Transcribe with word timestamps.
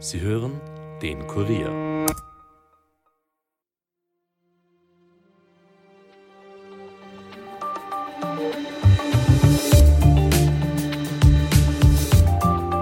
Sie 0.00 0.20
hören 0.20 0.60
den 1.02 1.26
Kurier. 1.26 2.06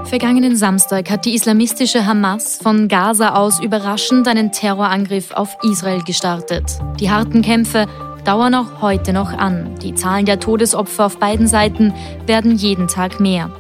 Vergangenen 0.05 0.57
Samstag 0.57 1.11
hat 1.11 1.25
die 1.25 1.35
islamistische 1.35 2.05
Hamas 2.05 2.59
von 2.63 2.89
Gaza 2.89 3.35
aus 3.35 3.61
überraschend 3.61 4.29
einen 4.29 4.53
Terrorangriff 4.53 5.31
auf 5.33 5.57
Israel 5.63 6.03
gestartet. 6.05 6.65
Die 7.01 7.11
harten 7.11 7.41
Kämpfe 7.41 7.87
dauern 8.25 8.55
auch 8.55 8.83
heute 8.83 9.15
noch 9.15 9.33
an. 9.33 9.75
Die 9.81 9.95
Zahlen 9.95 10.27
der 10.27 10.39
Todesopfer 10.39 11.07
auf 11.07 11.19
beiden 11.19 11.47
Seiten 11.47 11.95
werden 12.27 12.57
jeden 12.57 12.89
Tag 12.89 13.21
mehr. 13.21 13.51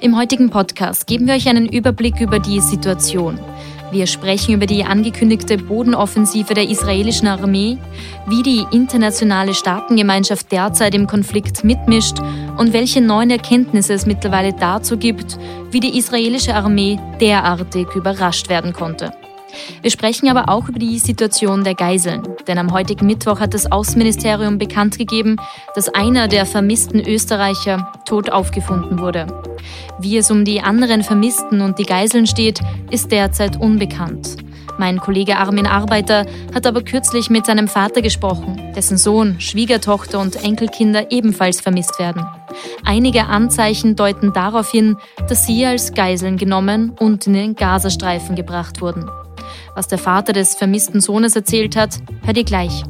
Im 0.00 0.16
heutigen 0.16 0.50
Podcast 0.50 1.06
geben 1.06 1.26
wir 1.26 1.34
euch 1.34 1.48
einen 1.48 1.68
Überblick 1.68 2.20
über 2.20 2.38
die 2.38 2.60
Situation. 2.60 3.38
Wir 3.90 4.06
sprechen 4.06 4.54
über 4.54 4.66
die 4.66 4.84
angekündigte 4.84 5.56
Bodenoffensive 5.56 6.52
der 6.52 6.68
israelischen 6.68 7.28
Armee, 7.28 7.78
wie 8.26 8.42
die 8.42 8.66
internationale 8.72 9.54
Staatengemeinschaft 9.54 10.50
derzeit 10.50 10.94
im 10.94 11.06
Konflikt 11.06 11.62
mitmischt 11.62 12.18
und 12.56 12.72
welche 12.72 13.00
neuen 13.00 13.30
Erkenntnisse 13.30 13.94
es 13.94 14.04
mittlerweile 14.04 14.52
dazu 14.52 14.96
gibt, 14.96 15.38
wie 15.70 15.80
die 15.80 15.96
israelische 15.96 16.54
Armee 16.54 16.98
derartig 17.20 17.86
überrascht 17.94 18.48
werden 18.48 18.72
konnte. 18.72 19.12
Wir 19.82 19.90
sprechen 19.90 20.28
aber 20.28 20.48
auch 20.48 20.68
über 20.68 20.78
die 20.78 20.98
Situation 20.98 21.64
der 21.64 21.74
Geiseln, 21.74 22.22
denn 22.46 22.58
am 22.58 22.72
heutigen 22.72 23.06
Mittwoch 23.06 23.40
hat 23.40 23.54
das 23.54 23.70
Außenministerium 23.70 24.58
bekannt 24.58 24.98
gegeben, 24.98 25.36
dass 25.74 25.88
einer 25.88 26.28
der 26.28 26.46
vermissten 26.46 27.00
Österreicher 27.00 27.92
tot 28.04 28.30
aufgefunden 28.30 28.98
wurde. 28.98 29.26
Wie 29.98 30.16
es 30.16 30.30
um 30.30 30.44
die 30.44 30.60
anderen 30.60 31.02
Vermissten 31.02 31.60
und 31.60 31.78
die 31.78 31.86
Geiseln 31.86 32.26
steht, 32.26 32.60
ist 32.90 33.12
derzeit 33.12 33.60
unbekannt. 33.60 34.36
Mein 34.76 34.98
Kollege 34.98 35.36
Armin 35.36 35.66
Arbeiter 35.66 36.26
hat 36.52 36.66
aber 36.66 36.82
kürzlich 36.82 37.30
mit 37.30 37.46
seinem 37.46 37.68
Vater 37.68 38.02
gesprochen, 38.02 38.72
dessen 38.74 38.98
Sohn, 38.98 39.40
Schwiegertochter 39.40 40.18
und 40.18 40.42
Enkelkinder 40.42 41.12
ebenfalls 41.12 41.60
vermisst 41.60 41.98
werden. 42.00 42.26
Einige 42.84 43.26
Anzeichen 43.26 43.94
deuten 43.94 44.32
darauf 44.32 44.70
hin, 44.70 44.96
dass 45.28 45.46
sie 45.46 45.64
als 45.64 45.94
Geiseln 45.94 46.38
genommen 46.38 46.90
und 46.98 47.26
in 47.26 47.34
den 47.34 47.54
Gazastreifen 47.54 48.34
gebracht 48.34 48.80
wurden. 48.80 49.08
Was 49.74 49.88
der 49.88 49.98
Vater 49.98 50.32
des 50.32 50.54
vermissten 50.54 51.00
Sohnes 51.00 51.34
erzählt 51.34 51.76
hat, 51.76 51.98
hört 52.24 52.36
ihr 52.36 52.44
gleich. 52.44 52.84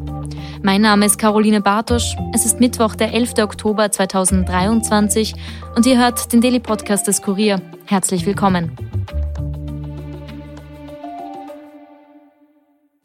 Mein 0.62 0.82
Name 0.82 1.06
ist 1.06 1.18
Caroline 1.18 1.60
Bartosch. 1.60 2.16
Es 2.34 2.44
ist 2.44 2.60
Mittwoch, 2.60 2.94
der 2.94 3.12
11. 3.12 3.34
Oktober 3.38 3.90
2023 3.90 5.34
und 5.76 5.86
ihr 5.86 5.98
hört 5.98 6.32
den 6.32 6.40
Daily 6.40 6.60
Podcast 6.60 7.06
des 7.06 7.22
Kurier. 7.22 7.60
Herzlich 7.86 8.26
willkommen. 8.26 8.76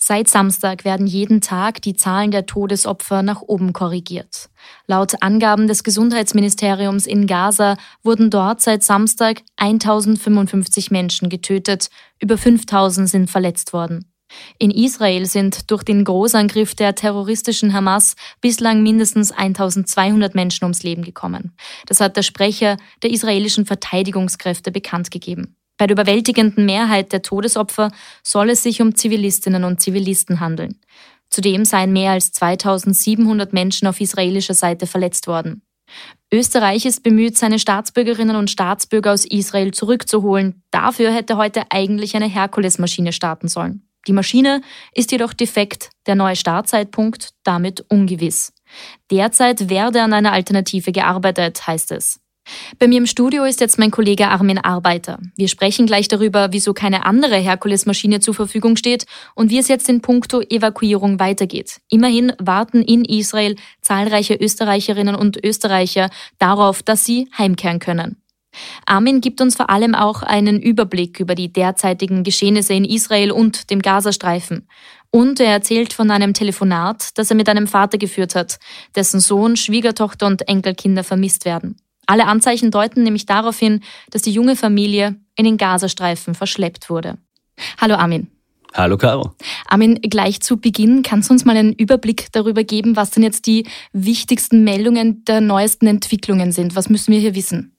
Seit 0.01 0.29
Samstag 0.29 0.85
werden 0.85 1.07
jeden 1.07 1.41
Tag 1.41 1.81
die 1.81 1.93
Zahlen 1.93 2.31
der 2.31 2.45
Todesopfer 2.45 3.21
nach 3.21 3.41
oben 3.41 3.73
korrigiert. 3.73 4.49
Laut 4.87 5.21
Angaben 5.21 5.67
des 5.67 5.83
Gesundheitsministeriums 5.83 7.05
in 7.05 7.27
Gaza 7.27 7.75
wurden 8.01 8.29
dort 8.29 8.61
seit 8.61 8.81
Samstag 8.81 9.41
1055 9.57 10.89
Menschen 10.89 11.27
getötet, 11.27 11.89
über 12.21 12.37
5000 12.37 13.09
sind 13.09 13.29
verletzt 13.29 13.73
worden. 13.73 14.09
In 14.57 14.71
Israel 14.71 15.25
sind 15.25 15.69
durch 15.69 15.83
den 15.83 16.05
Großangriff 16.05 16.75
der 16.75 16.95
terroristischen 16.95 17.73
Hamas 17.73 18.15
bislang 18.39 18.81
mindestens 18.81 19.31
1200 19.31 20.33
Menschen 20.33 20.63
ums 20.63 20.83
Leben 20.83 21.03
gekommen. 21.03 21.55
Das 21.87 21.99
hat 21.99 22.15
der 22.15 22.21
Sprecher 22.21 22.77
der 23.03 23.11
israelischen 23.11 23.65
Verteidigungskräfte 23.65 24.71
bekannt 24.71 25.11
gegeben. 25.11 25.57
Bei 25.79 25.87
der 25.87 25.95
überwältigenden 25.95 26.65
Mehrheit 26.65 27.13
der 27.13 27.21
Todesopfer 27.21 27.89
soll 28.21 28.49
es 28.49 28.61
sich 28.61 28.81
um 28.81 28.95
Zivilistinnen 28.95 29.63
und 29.63 29.81
Zivilisten 29.81 30.41
handeln. 30.41 30.77
Zudem 31.29 31.63
seien 31.63 31.93
mehr 31.93 32.11
als 32.11 32.33
2700 32.33 33.53
Menschen 33.53 33.87
auf 33.87 34.01
israelischer 34.01 34.53
Seite 34.53 34.87
verletzt 34.87 35.27
worden. 35.27 35.61
Österreich 36.33 36.85
ist 36.85 37.01
bemüht, 37.01 37.37
seine 37.37 37.59
Staatsbürgerinnen 37.59 38.35
und 38.35 38.51
Staatsbürger 38.51 39.13
aus 39.13 39.25
Israel 39.25 39.71
zurückzuholen. 39.71 40.61
Dafür 40.69 41.13
hätte 41.13 41.37
heute 41.37 41.63
eigentlich 41.71 42.15
eine 42.15 42.27
Herkulesmaschine 42.27 43.13
starten 43.13 43.47
sollen. 43.47 43.87
Die 44.05 44.13
Maschine 44.13 44.61
ist 44.93 45.13
jedoch 45.13 45.33
defekt, 45.33 45.91
der 46.07 46.15
neue 46.15 46.35
Startzeitpunkt 46.35 47.29
damit 47.43 47.85
ungewiss. 47.89 48.53
Derzeit 49.11 49.69
werde 49.69 50.01
an 50.03 50.11
einer 50.11 50.33
Alternative 50.33 50.91
gearbeitet, 50.91 51.65
heißt 51.65 51.91
es. 51.93 52.19
Bei 52.77 52.87
mir 52.87 52.97
im 52.97 53.05
Studio 53.05 53.43
ist 53.43 53.61
jetzt 53.61 53.79
mein 53.79 53.91
Kollege 53.91 54.27
Armin 54.27 54.57
Arbeiter. 54.57 55.19
Wir 55.35 55.47
sprechen 55.47 55.85
gleich 55.85 56.07
darüber, 56.07 56.49
wieso 56.51 56.73
keine 56.73 57.05
andere 57.05 57.37
Herkules-Maschine 57.37 58.19
zur 58.19 58.33
Verfügung 58.33 58.75
steht 58.75 59.05
und 59.35 59.49
wie 59.49 59.59
es 59.59 59.67
jetzt 59.67 59.89
in 59.89 60.01
puncto 60.01 60.41
Evakuierung 60.41 61.19
weitergeht. 61.19 61.81
Immerhin 61.89 62.33
warten 62.39 62.81
in 62.81 63.05
Israel 63.05 63.55
zahlreiche 63.81 64.35
Österreicherinnen 64.35 65.15
und 65.15 65.43
Österreicher 65.43 66.09
darauf, 66.37 66.83
dass 66.83 67.05
sie 67.05 67.29
heimkehren 67.37 67.79
können. 67.79 68.21
Armin 68.85 69.21
gibt 69.21 69.41
uns 69.41 69.55
vor 69.55 69.69
allem 69.69 69.95
auch 69.95 70.23
einen 70.23 70.59
Überblick 70.59 71.19
über 71.19 71.35
die 71.35 71.53
derzeitigen 71.53 72.23
Geschehnisse 72.23 72.73
in 72.73 72.85
Israel 72.85 73.31
und 73.31 73.69
dem 73.69 73.81
Gazastreifen. 73.81 74.67
Und 75.11 75.39
er 75.39 75.51
erzählt 75.51 75.93
von 75.93 76.11
einem 76.11 76.33
Telefonat, 76.33 77.17
das 77.17 77.29
er 77.29 77.35
mit 77.35 77.49
einem 77.49 77.67
Vater 77.67 77.97
geführt 77.97 78.35
hat, 78.35 78.59
dessen 78.95 79.19
Sohn, 79.19 79.55
Schwiegertochter 79.55 80.27
und 80.27 80.47
Enkelkinder 80.47 81.03
vermisst 81.03 81.45
werden. 81.45 81.77
Alle 82.09 82.25
Anzeichen 82.25 82.71
deuten 82.71 83.03
nämlich 83.03 83.27
darauf 83.27 83.59
hin, 83.59 83.81
dass 84.09 84.23
die 84.23 84.31
junge 84.31 84.55
Familie 84.55 85.15
in 85.35 85.45
den 85.45 85.57
Gazastreifen 85.57 86.33
verschleppt 86.33 86.89
wurde. 86.89 87.19
Hallo 87.79 87.93
Armin. 87.93 88.31
Hallo 88.73 88.97
Caro. 88.97 89.35
Armin, 89.67 90.01
gleich 90.01 90.41
zu 90.41 90.57
Beginn 90.57 91.03
kannst 91.03 91.29
du 91.29 91.33
uns 91.33 91.45
mal 91.45 91.55
einen 91.55 91.73
Überblick 91.73 92.31
darüber 92.31 92.63
geben, 92.63 92.95
was 92.95 93.11
denn 93.11 93.21
jetzt 93.21 93.45
die 93.45 93.67
wichtigsten 93.93 94.63
Meldungen 94.63 95.23
der 95.25 95.39
neuesten 95.39 95.85
Entwicklungen 95.85 96.51
sind? 96.51 96.75
Was 96.75 96.89
müssen 96.89 97.11
wir 97.11 97.19
hier 97.19 97.35
wissen? 97.35 97.77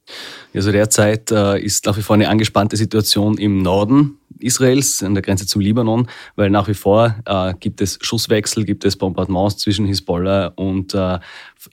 Also 0.54 0.72
derzeit 0.72 1.30
äh, 1.30 1.60
ist 1.60 1.86
nach 1.86 1.96
wie 1.96 2.02
vor 2.02 2.14
eine 2.14 2.28
angespannte 2.28 2.76
Situation 2.76 3.38
im 3.38 3.62
Norden 3.62 4.20
Israels, 4.40 5.02
an 5.02 5.14
der 5.14 5.22
Grenze 5.22 5.46
zum 5.46 5.60
Libanon, 5.60 6.08
weil 6.36 6.50
nach 6.50 6.68
wie 6.68 6.74
vor 6.74 7.16
äh, 7.24 7.54
gibt 7.60 7.80
es 7.80 7.98
Schusswechsel, 8.00 8.64
gibt 8.64 8.84
es 8.84 8.96
Bombardements 8.96 9.58
zwischen 9.58 9.86
Hisbollah 9.86 10.52
und 10.56 10.94
äh, 10.94 11.18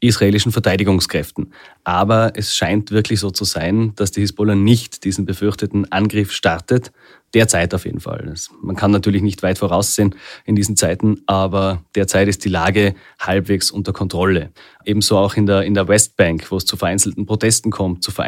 israelischen 0.01 0.51
Verteidigungskräften. 0.51 1.53
Aber 1.83 2.33
es 2.35 2.55
scheint 2.55 2.91
wirklich 2.91 3.19
so 3.19 3.31
zu 3.31 3.45
sein, 3.45 3.93
dass 3.95 4.11
die 4.11 4.21
Hisbollah 4.21 4.55
nicht 4.55 5.05
diesen 5.05 5.25
befürchteten 5.25 5.91
Angriff 5.91 6.31
startet. 6.31 6.91
Derzeit 7.33 7.73
auf 7.73 7.85
jeden 7.85 7.99
Fall. 7.99 8.33
Man 8.61 8.77
kann 8.77 8.91
natürlich 8.91 9.21
nicht 9.21 9.43
weit 9.43 9.57
voraussehen 9.57 10.15
in 10.45 10.55
diesen 10.55 10.77
Zeiten, 10.77 11.21
aber 11.25 11.83
derzeit 11.93 12.29
ist 12.29 12.45
die 12.45 12.49
Lage 12.49 12.95
halbwegs 13.19 13.69
unter 13.69 13.91
Kontrolle. 13.91 14.51
Ebenso 14.85 15.17
auch 15.17 15.35
in 15.35 15.45
der, 15.45 15.63
in 15.63 15.73
der 15.73 15.89
Westbank, 15.89 16.49
wo 16.51 16.57
es 16.57 16.65
zu 16.65 16.77
vereinzelten 16.77 17.25
Protesten 17.25 17.69
kommt, 17.69 18.01
zu 18.01 18.11
vereinzelten 18.11 18.26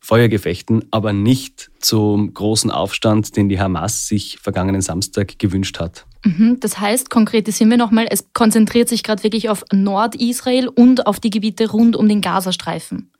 Feuergefechten, 0.00 0.84
aber 0.90 1.12
nicht 1.12 1.70
zum 1.80 2.32
großen 2.32 2.70
Aufstand, 2.70 3.36
den 3.36 3.48
die 3.48 3.60
Hamas 3.60 4.06
sich 4.06 4.38
vergangenen 4.40 4.80
Samstag 4.80 5.38
gewünscht 5.38 5.80
hat. 5.80 6.06
Mhm, 6.24 6.58
das 6.60 6.78
heißt, 6.80 7.10
konkretisieren 7.10 7.70
wir 7.70 7.76
nochmal, 7.76 8.06
es 8.10 8.32
konzentriert 8.32 8.88
sich 8.88 9.02
gerade 9.02 9.22
wirklich 9.22 9.48
auf 9.50 9.64
Nordisrael 9.72 10.68
und 10.68 11.06
auf 11.06 11.20
die 11.20 11.30
Gebiete 11.30 11.70
rund 11.70 11.96
um 11.96 12.08
den 12.08 12.20
Gazastreifen. 12.20 13.10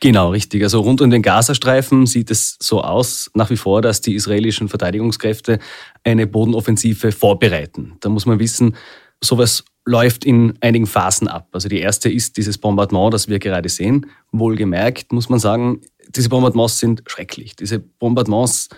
Genau, 0.00 0.30
richtig. 0.30 0.62
Also 0.62 0.80
rund 0.80 1.00
um 1.00 1.10
den 1.10 1.22
Gazastreifen 1.22 2.06
sieht 2.06 2.30
es 2.30 2.56
so 2.60 2.82
aus, 2.82 3.30
nach 3.34 3.50
wie 3.50 3.56
vor, 3.56 3.82
dass 3.82 4.00
die 4.00 4.14
israelischen 4.14 4.68
Verteidigungskräfte 4.68 5.58
eine 6.04 6.28
Bodenoffensive 6.28 7.10
vorbereiten. 7.10 7.96
Da 8.00 8.08
muss 8.08 8.24
man 8.24 8.38
wissen, 8.38 8.76
sowas 9.20 9.64
läuft 9.88 10.24
in 10.24 10.54
einigen 10.60 10.86
Phasen 10.86 11.28
ab. 11.28 11.48
Also 11.52 11.68
die 11.68 11.80
erste 11.80 12.10
ist 12.10 12.36
dieses 12.36 12.58
Bombardement, 12.58 13.12
das 13.14 13.28
wir 13.28 13.38
gerade 13.38 13.68
sehen. 13.68 14.06
Wohlgemerkt 14.32 15.12
muss 15.12 15.30
man 15.30 15.38
sagen, 15.38 15.80
diese 16.14 16.28
Bombardements 16.28 16.78
sind 16.78 17.02
schrecklich. 17.06 17.56
Diese 17.56 17.78
Bombardements 17.78 18.68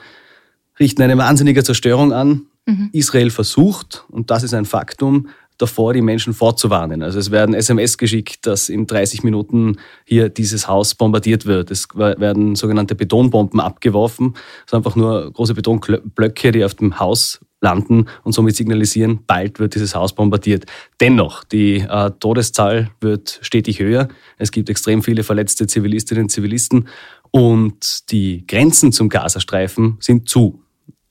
richten 0.78 1.02
eine 1.02 1.18
wahnsinnige 1.18 1.64
Zerstörung 1.64 2.12
an. 2.12 2.46
Mhm. 2.66 2.90
Israel 2.92 3.30
versucht, 3.30 4.04
und 4.08 4.30
das 4.30 4.44
ist 4.44 4.54
ein 4.54 4.64
Faktum, 4.64 5.28
davor 5.58 5.92
die 5.92 6.00
Menschen 6.00 6.32
vorzuwarnen. 6.32 7.02
Also 7.02 7.18
es 7.18 7.30
werden 7.30 7.54
SMS 7.54 7.98
geschickt, 7.98 8.46
dass 8.46 8.68
in 8.68 8.86
30 8.86 9.24
Minuten 9.24 9.78
hier 10.04 10.28
dieses 10.28 10.68
Haus 10.68 10.94
bombardiert 10.94 11.44
wird. 11.44 11.70
Es 11.70 11.88
werden 11.94 12.54
sogenannte 12.54 12.94
Betonbomben 12.94 13.60
abgeworfen. 13.60 14.34
Es 14.64 14.70
sind 14.70 14.78
einfach 14.78 14.96
nur 14.96 15.30
große 15.32 15.54
Betonblöcke, 15.54 16.52
die 16.52 16.64
auf 16.64 16.74
dem 16.74 16.98
Haus 16.98 17.40
landen 17.60 18.06
und 18.22 18.32
somit 18.32 18.56
signalisieren, 18.56 19.20
bald 19.26 19.58
wird 19.58 19.74
dieses 19.74 19.94
Haus 19.94 20.14
bombardiert. 20.14 20.64
Dennoch, 21.00 21.44
die 21.44 21.80
äh, 21.80 22.10
Todeszahl 22.18 22.90
wird 23.00 23.38
stetig 23.42 23.80
höher. 23.80 24.08
Es 24.38 24.50
gibt 24.50 24.70
extrem 24.70 25.02
viele 25.02 25.22
verletzte 25.22 25.66
Zivilistinnen 25.66 26.24
und 26.24 26.30
Zivilisten 26.30 26.88
und 27.30 28.10
die 28.10 28.46
Grenzen 28.46 28.92
zum 28.92 29.08
Gazastreifen 29.08 29.96
sind 30.00 30.28
zu. 30.28 30.62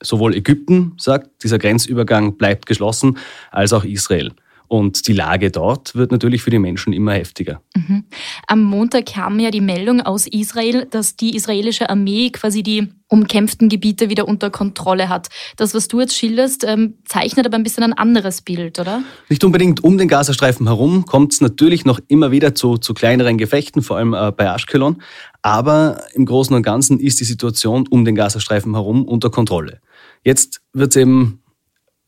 Sowohl 0.02 0.34
Ägypten 0.34 0.94
sagt, 0.98 1.44
dieser 1.44 1.58
Grenzübergang 1.58 2.36
bleibt 2.36 2.66
geschlossen, 2.66 3.18
als 3.50 3.72
auch 3.72 3.84
Israel. 3.84 4.32
Und 4.70 5.08
die 5.08 5.14
Lage 5.14 5.50
dort 5.50 5.96
wird 5.96 6.12
natürlich 6.12 6.42
für 6.42 6.50
die 6.50 6.60
Menschen 6.60 6.92
immer 6.92 7.14
heftiger. 7.14 7.60
Mhm. 7.74 8.04
Am 8.46 8.62
Montag 8.62 9.06
kam 9.06 9.40
ja 9.40 9.50
die 9.50 9.60
Meldung 9.60 10.00
aus 10.00 10.28
Israel, 10.28 10.86
dass 10.88 11.16
die 11.16 11.34
israelische 11.34 11.90
Armee 11.90 12.30
quasi 12.30 12.62
die 12.62 12.86
umkämpften 13.08 13.68
Gebiete 13.68 14.10
wieder 14.10 14.28
unter 14.28 14.48
Kontrolle 14.50 15.08
hat. 15.08 15.26
Das, 15.56 15.74
was 15.74 15.88
du 15.88 15.98
jetzt 15.98 16.16
schilderst, 16.16 16.62
ähm, 16.62 16.94
zeichnet 17.04 17.46
aber 17.46 17.56
ein 17.56 17.64
bisschen 17.64 17.82
ein 17.82 17.94
anderes 17.94 18.42
Bild, 18.42 18.78
oder? 18.78 19.02
Nicht 19.28 19.42
unbedingt 19.42 19.82
um 19.82 19.98
den 19.98 20.06
Gazastreifen 20.06 20.68
herum 20.68 21.04
kommt 21.04 21.32
es 21.32 21.40
natürlich 21.40 21.84
noch 21.84 21.98
immer 22.06 22.30
wieder 22.30 22.54
zu, 22.54 22.78
zu 22.78 22.94
kleineren 22.94 23.38
Gefechten, 23.38 23.82
vor 23.82 23.96
allem 23.96 24.14
äh, 24.14 24.30
bei 24.30 24.44
Ashkelon. 24.44 25.02
Aber 25.42 26.04
im 26.14 26.26
Großen 26.26 26.54
und 26.54 26.62
Ganzen 26.62 27.00
ist 27.00 27.18
die 27.18 27.24
Situation 27.24 27.88
um 27.90 28.04
den 28.04 28.14
Gazastreifen 28.14 28.74
herum 28.74 29.04
unter 29.04 29.30
Kontrolle. 29.30 29.80
Jetzt 30.22 30.60
wird 30.72 30.90
es 30.90 30.96
eben 30.96 31.39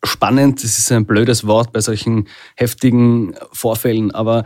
spannend, 0.05 0.63
das 0.63 0.79
ist 0.79 0.91
ein 0.93 1.07
blödes 1.07 1.47
Wort 1.47 1.73
bei 1.73 1.81
solchen 1.81 2.29
heftigen 2.57 3.35
Vorfällen, 3.53 4.11
aber 4.11 4.45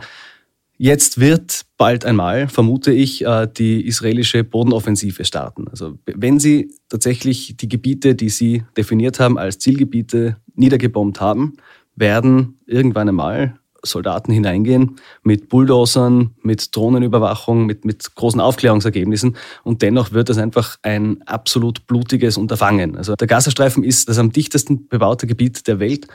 jetzt 0.77 1.19
wird 1.19 1.65
bald 1.77 2.05
einmal, 2.05 2.47
vermute 2.47 2.91
ich, 2.91 3.25
äh, 3.25 3.47
die 3.47 3.85
israelische 3.85 4.43
Bodenoffensive 4.43 5.25
starten. 5.25 5.67
Also 5.67 5.97
wenn 6.05 6.39
sie 6.39 6.71
tatsächlich 6.89 7.57
die 7.57 7.67
Gebiete, 7.67 8.15
die 8.15 8.29
sie 8.29 8.63
definiert 8.75 9.19
haben 9.19 9.37
als 9.37 9.59
Zielgebiete, 9.59 10.37
niedergebombt 10.55 11.19
haben, 11.19 11.53
werden 11.95 12.57
irgendwann 12.65 13.09
einmal 13.09 13.59
Soldaten 13.89 14.31
hineingehen 14.31 14.97
mit 15.23 15.49
Bulldozern, 15.49 16.31
mit 16.41 16.75
Drohnenüberwachung, 16.75 17.65
mit, 17.65 17.85
mit 17.85 18.15
großen 18.15 18.39
Aufklärungsergebnissen 18.39 19.35
und 19.63 19.81
dennoch 19.81 20.11
wird 20.11 20.29
das 20.29 20.37
einfach 20.37 20.77
ein 20.81 21.21
absolut 21.23 21.87
blutiges 21.87 22.37
Unterfangen. 22.37 22.97
Also 22.97 23.15
der 23.15 23.27
Gazastreifen 23.27 23.83
ist 23.83 24.09
das 24.09 24.17
am 24.17 24.31
dichtesten 24.31 24.87
bebaute 24.87 25.27
Gebiet 25.27 25.67
der 25.67 25.79
Welt 25.79 26.07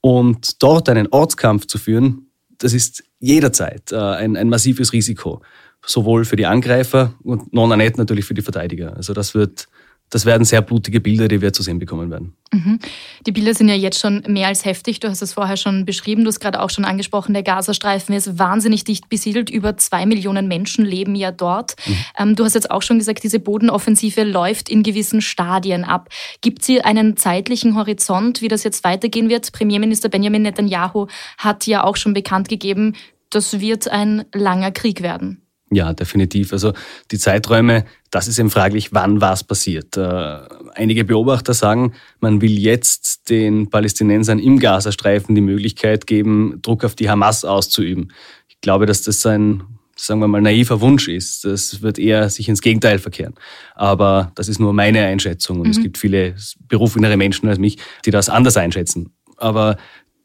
und 0.00 0.62
dort 0.62 0.88
einen 0.88 1.08
Ortskampf 1.08 1.66
zu 1.66 1.78
führen, 1.78 2.26
das 2.58 2.72
ist 2.72 3.04
jederzeit 3.18 3.92
äh, 3.92 3.96
ein, 3.96 4.36
ein 4.36 4.48
massives 4.48 4.92
Risiko, 4.92 5.42
sowohl 5.84 6.24
für 6.24 6.36
die 6.36 6.46
Angreifer 6.46 7.14
und 7.22 7.52
non 7.52 7.68
natürlich 7.68 8.24
für 8.24 8.34
die 8.34 8.42
Verteidiger. 8.42 8.96
Also 8.96 9.12
das 9.12 9.34
wird 9.34 9.68
das 10.10 10.24
werden 10.24 10.44
sehr 10.44 10.62
blutige 10.62 11.00
Bilder, 11.00 11.26
die 11.26 11.40
wir 11.40 11.52
zu 11.52 11.62
sehen 11.62 11.78
bekommen 11.78 12.10
werden. 12.10 12.36
Mhm. 12.52 12.78
Die 13.26 13.32
Bilder 13.32 13.54
sind 13.54 13.68
ja 13.68 13.74
jetzt 13.74 13.98
schon 13.98 14.22
mehr 14.28 14.46
als 14.46 14.64
heftig. 14.64 15.00
Du 15.00 15.08
hast 15.08 15.20
es 15.20 15.32
vorher 15.32 15.56
schon 15.56 15.84
beschrieben. 15.84 16.22
Du 16.22 16.28
hast 16.28 16.38
gerade 16.38 16.60
auch 16.62 16.70
schon 16.70 16.84
angesprochen, 16.84 17.34
der 17.34 17.42
Gazastreifen 17.42 18.14
ist 18.14 18.38
wahnsinnig 18.38 18.84
dicht 18.84 19.08
besiedelt. 19.08 19.50
Über 19.50 19.76
zwei 19.76 20.06
Millionen 20.06 20.46
Menschen 20.46 20.84
leben 20.84 21.16
ja 21.16 21.32
dort. 21.32 21.74
Mhm. 21.86 21.96
Ähm, 22.18 22.36
du 22.36 22.44
hast 22.44 22.54
jetzt 22.54 22.70
auch 22.70 22.82
schon 22.82 22.98
gesagt, 22.98 23.24
diese 23.24 23.40
Bodenoffensive 23.40 24.22
läuft 24.22 24.68
in 24.68 24.84
gewissen 24.84 25.20
Stadien 25.20 25.84
ab. 25.84 26.08
Gibt 26.40 26.64
sie 26.64 26.82
einen 26.82 27.16
zeitlichen 27.16 27.74
Horizont, 27.74 28.42
wie 28.42 28.48
das 28.48 28.62
jetzt 28.62 28.84
weitergehen 28.84 29.28
wird? 29.28 29.50
Premierminister 29.52 30.08
Benjamin 30.08 30.42
Netanyahu 30.42 31.08
hat 31.38 31.66
ja 31.66 31.82
auch 31.82 31.96
schon 31.96 32.14
bekannt 32.14 32.48
gegeben, 32.48 32.94
das 33.30 33.60
wird 33.60 33.88
ein 33.88 34.24
langer 34.32 34.70
Krieg 34.70 35.02
werden. 35.02 35.45
Ja, 35.70 35.92
definitiv. 35.92 36.52
Also 36.52 36.72
die 37.10 37.18
Zeiträume, 37.18 37.86
das 38.10 38.28
ist 38.28 38.38
eben 38.38 38.50
fraglich, 38.50 38.92
wann 38.92 39.20
was 39.20 39.42
passiert. 39.42 39.96
Äh, 39.96 40.38
einige 40.74 41.04
Beobachter 41.04 41.54
sagen, 41.54 41.92
man 42.20 42.40
will 42.40 42.56
jetzt 42.56 43.28
den 43.30 43.68
Palästinensern 43.68 44.38
im 44.38 44.60
Gazastreifen 44.60 45.34
die 45.34 45.40
Möglichkeit 45.40 46.06
geben, 46.06 46.60
Druck 46.62 46.84
auf 46.84 46.94
die 46.94 47.10
Hamas 47.10 47.44
auszuüben. 47.44 48.12
Ich 48.48 48.60
glaube, 48.60 48.86
dass 48.86 49.02
das 49.02 49.26
ein, 49.26 49.64
sagen 49.96 50.20
wir 50.20 50.28
mal, 50.28 50.40
naiver 50.40 50.80
Wunsch 50.80 51.08
ist. 51.08 51.44
Das 51.44 51.82
wird 51.82 51.98
eher 51.98 52.30
sich 52.30 52.48
ins 52.48 52.62
Gegenteil 52.62 53.00
verkehren. 53.00 53.34
Aber 53.74 54.30
das 54.36 54.46
ist 54.46 54.60
nur 54.60 54.72
meine 54.72 55.04
Einschätzung 55.04 55.58
und 55.58 55.66
mhm. 55.66 55.72
es 55.72 55.82
gibt 55.82 55.98
viele 55.98 56.36
berufenere 56.68 57.16
Menschen 57.16 57.48
als 57.48 57.58
mich, 57.58 57.78
die 58.04 58.12
das 58.12 58.28
anders 58.28 58.56
einschätzen. 58.56 59.10
Aber 59.36 59.76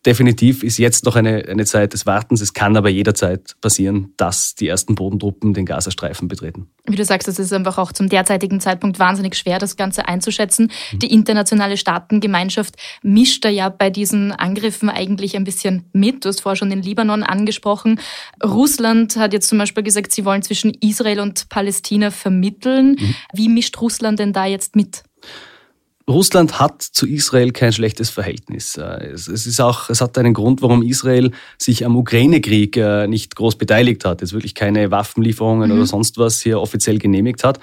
definitiv 0.05 0.63
ist 0.63 0.77
jetzt 0.77 1.05
noch 1.05 1.15
eine, 1.15 1.45
eine 1.47 1.65
Zeit 1.65 1.93
des 1.93 2.05
Wartens. 2.05 2.41
Es 2.41 2.53
kann 2.53 2.75
aber 2.75 2.89
jederzeit 2.89 3.55
passieren, 3.61 4.13
dass 4.17 4.55
die 4.55 4.67
ersten 4.67 4.95
Bodentruppen 4.95 5.53
den 5.53 5.65
Gazastreifen 5.65 6.27
betreten. 6.27 6.67
Wie 6.85 6.95
du 6.95 7.05
sagst, 7.05 7.27
es 7.27 7.37
ist 7.37 7.53
einfach 7.53 7.77
auch 7.77 7.91
zum 7.91 8.09
derzeitigen 8.09 8.59
Zeitpunkt 8.59 8.97
wahnsinnig 8.97 9.35
schwer, 9.35 9.59
das 9.59 9.77
Ganze 9.77 10.07
einzuschätzen. 10.07 10.71
Mhm. 10.93 10.99
Die 10.99 11.13
internationale 11.13 11.77
Staatengemeinschaft 11.77 12.75
mischt 13.03 13.45
da 13.45 13.49
ja 13.49 13.69
bei 13.69 13.89
diesen 13.89 14.31
Angriffen 14.31 14.89
eigentlich 14.89 15.35
ein 15.35 15.43
bisschen 15.43 15.85
mit. 15.93 16.25
Du 16.25 16.29
hast 16.29 16.41
vorher 16.41 16.55
schon 16.55 16.71
den 16.71 16.81
Libanon 16.81 17.23
angesprochen. 17.23 17.99
Russland 18.43 19.15
hat 19.17 19.33
jetzt 19.33 19.49
zum 19.49 19.59
Beispiel 19.59 19.83
gesagt, 19.83 20.11
sie 20.11 20.25
wollen 20.25 20.41
zwischen 20.41 20.73
Israel 20.81 21.19
und 21.19 21.49
Palästina 21.49 22.09
vermitteln. 22.09 22.97
Mhm. 22.99 23.15
Wie 23.33 23.49
mischt 23.49 23.79
Russland 23.79 24.19
denn 24.19 24.33
da 24.33 24.45
jetzt 24.45 24.75
mit? 24.75 25.03
Russland 26.11 26.59
hat 26.59 26.81
zu 26.81 27.07
Israel 27.07 27.51
kein 27.51 27.73
schlechtes 27.73 28.09
Verhältnis. 28.09 28.77
Äh, 28.77 29.07
es, 29.07 29.27
ist 29.27 29.59
auch, 29.59 29.89
es 29.89 30.01
hat 30.01 30.17
einen 30.17 30.33
Grund, 30.33 30.61
warum 30.61 30.83
Israel 30.83 31.31
sich 31.57 31.85
am 31.85 31.95
Ukraine-Krieg 31.95 32.77
äh, 32.77 33.07
nicht 33.07 33.35
groß 33.35 33.55
beteiligt 33.57 34.05
hat, 34.05 34.21
jetzt 34.21 34.33
wirklich 34.33 34.55
keine 34.55 34.91
Waffenlieferungen 34.91 35.69
mhm. 35.69 35.77
oder 35.77 35.85
sonst 35.85 36.17
was 36.17 36.41
hier 36.41 36.59
offiziell 36.59 36.99
genehmigt 36.99 37.43
hat. 37.43 37.59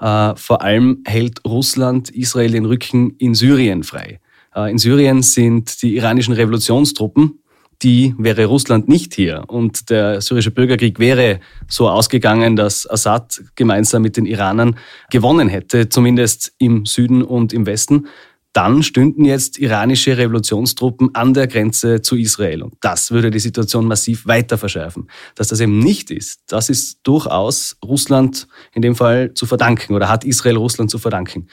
Äh, 0.00 0.34
vor 0.36 0.62
allem 0.62 1.02
hält 1.06 1.44
Russland 1.44 2.10
Israel 2.10 2.52
den 2.52 2.66
Rücken 2.66 3.16
in 3.18 3.34
Syrien 3.34 3.82
frei. 3.82 4.20
In 4.68 4.76
Syrien 4.76 5.22
sind 5.22 5.80
die 5.80 5.96
iranischen 5.96 6.34
Revolutionstruppen, 6.34 7.38
die 7.82 8.14
wäre 8.18 8.46
Russland 8.46 8.88
nicht 8.88 9.14
hier 9.14 9.44
und 9.48 9.90
der 9.90 10.20
syrische 10.20 10.50
Bürgerkrieg 10.50 10.98
wäre 10.98 11.40
so 11.68 11.88
ausgegangen, 11.88 12.56
dass 12.56 12.88
Assad 12.88 13.42
gemeinsam 13.54 14.02
mit 14.02 14.16
den 14.16 14.26
Iranern 14.26 14.76
gewonnen 15.10 15.48
hätte, 15.48 15.88
zumindest 15.88 16.52
im 16.58 16.86
Süden 16.86 17.22
und 17.22 17.52
im 17.52 17.66
Westen, 17.66 18.06
dann 18.52 18.82
stünden 18.82 19.24
jetzt 19.24 19.58
iranische 19.58 20.18
Revolutionstruppen 20.18 21.14
an 21.14 21.32
der 21.32 21.46
Grenze 21.46 22.02
zu 22.02 22.16
Israel. 22.16 22.62
Und 22.62 22.74
das 22.80 23.10
würde 23.10 23.30
die 23.30 23.38
Situation 23.38 23.86
massiv 23.86 24.26
weiter 24.26 24.58
verschärfen. 24.58 25.08
Dass 25.34 25.48
das 25.48 25.60
eben 25.60 25.78
nicht 25.78 26.10
ist, 26.10 26.40
das 26.48 26.68
ist 26.68 26.98
durchaus 27.02 27.76
Russland 27.84 28.46
in 28.74 28.82
dem 28.82 28.94
Fall 28.94 29.32
zu 29.34 29.46
verdanken 29.46 29.94
oder 29.94 30.08
hat 30.08 30.24
Israel 30.24 30.56
Russland 30.56 30.90
zu 30.90 30.98
verdanken. 30.98 31.48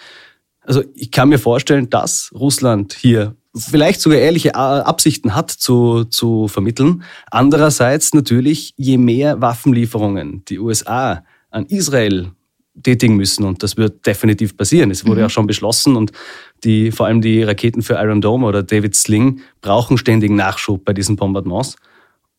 Also 0.62 0.84
ich 0.94 1.10
kann 1.10 1.30
mir 1.30 1.40
vorstellen, 1.40 1.90
dass 1.90 2.32
Russland 2.36 2.94
hier 2.94 3.36
vielleicht 3.56 4.02
sogar 4.02 4.20
ehrliche 4.20 4.56
Absichten 4.56 5.36
hat 5.36 5.52
zu, 5.52 6.06
zu 6.06 6.48
vermitteln. 6.48 7.04
Andererseits 7.32 8.14
natürlich, 8.14 8.74
je 8.78 8.98
mehr 8.98 9.42
Waffenlieferungen 9.42 10.44
die 10.46 10.60
USA 10.60 11.24
an 11.50 11.66
Israel 11.66 12.32
tätigen 12.84 13.16
müssen 13.16 13.44
und 13.44 13.64
das 13.64 13.78
wird 13.78 14.06
definitiv 14.06 14.56
passieren. 14.56 14.92
Es 14.92 15.06
wurde 15.06 15.22
mhm. 15.22 15.28
auch 15.28 15.30
schon 15.32 15.48
beschlossen 15.48 15.96
und 15.96 16.12
die, 16.64 16.92
vor 16.92 17.08
allem 17.08 17.22
die 17.22 17.44
Raketen 17.44 17.82
für 17.82 17.96
Iron 17.96 18.22
Dome 18.22 18.46
oder 18.46 18.64
David 18.64 18.96
Sling 18.96 19.42
brauchen 19.62 19.98
ständigen 19.98 20.36
Nachschub 20.36 20.86
bei 20.86 20.94
diesen 20.94 21.16
Bombardements. 21.16 21.76